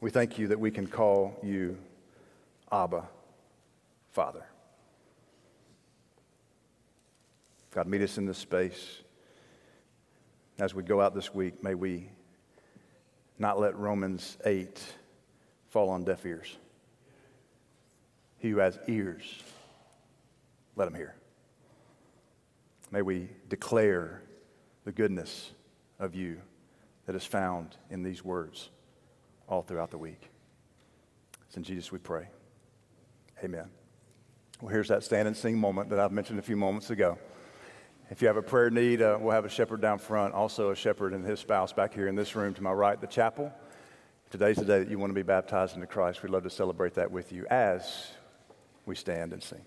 We 0.01 0.11
thank 0.11 0.40
you 0.40 0.48
that 0.48 0.59
we 0.59 0.73
can 0.73 0.88
call 0.88 1.38
you 1.40 1.79
Abba, 2.73 3.05
Father. 4.11 4.44
God, 7.71 7.87
meet 7.87 8.02
us 8.02 8.19
in 8.19 8.27
this 8.27 8.38
space. 8.38 9.02
As 10.59 10.75
we 10.75 10.83
go 10.83 11.00
out 11.00 11.15
this 11.15 11.33
week, 11.33 11.63
may 11.63 11.77
we 11.77 12.11
not 13.38 13.61
let 13.61 13.79
Romans 13.79 14.37
8 14.44 14.83
fall 15.75 15.90
on 15.90 16.04
deaf 16.04 16.25
ears. 16.25 16.56
He 18.38 18.50
who 18.50 18.58
has 18.58 18.79
ears, 18.87 19.25
let 20.77 20.87
him 20.87 20.94
hear. 20.94 21.16
May 22.92 23.02
we 23.02 23.29
declare 23.48 24.22
the 24.85 24.92
goodness 24.92 25.50
of 25.98 26.14
you 26.14 26.40
that 27.06 27.16
is 27.16 27.25
found 27.25 27.77
in 27.90 28.04
these 28.04 28.25
words 28.25 28.70
all 29.48 29.62
throughout 29.62 29.90
the 29.90 29.98
week. 29.98 30.31
It's 31.48 31.56
in 31.56 31.64
Jesus 31.64 31.90
we 31.90 31.98
pray. 31.98 32.29
Amen. 33.42 33.68
Well, 34.60 34.70
here's 34.70 34.87
that 34.90 35.02
stand 35.02 35.27
and 35.27 35.37
sing 35.37 35.58
moment 35.58 35.90
that 35.90 35.98
I've 35.98 36.12
mentioned 36.12 36.38
a 36.38 36.42
few 36.42 36.56
moments 36.56 36.90
ago. 36.90 37.18
If 38.10 38.22
you 38.22 38.29
have 38.29 38.37
a 38.37 38.42
prayer 38.42 38.70
need, 38.70 39.02
uh, 39.02 39.18
we'll 39.20 39.33
have 39.33 39.44
a 39.44 39.48
shepherd 39.48 39.81
down 39.81 39.98
front, 39.98 40.35
also 40.35 40.70
a 40.70 40.77
shepherd 40.77 41.14
and 41.14 41.27
his 41.27 41.40
spouse 41.40 41.72
back 41.72 41.92
here 41.92 42.06
in 42.06 42.14
this 42.14 42.37
room 42.37 42.54
to 42.54 42.62
my 42.62 42.70
right, 42.70 43.00
the 43.00 43.08
chapel. 43.08 43.52
Today's 44.35 44.57
the 44.57 44.65
day 44.65 44.81
that 44.81 44.91
you 44.91 44.99
want 44.99 45.11
to 45.11 45.15
be 45.15 45.23
baptized 45.23 45.77
into 45.77 45.87
Christ. 45.87 46.25
We'd 46.25 46.31
love 46.31 46.43
to 46.43 46.51
celebrate 46.51 46.95
that 46.95 47.09
with 47.09 47.31
you 47.31 47.47
as 47.51 48.11
we 48.85 48.97
stand 48.97 49.33
and 49.33 49.41
sing. 49.41 49.61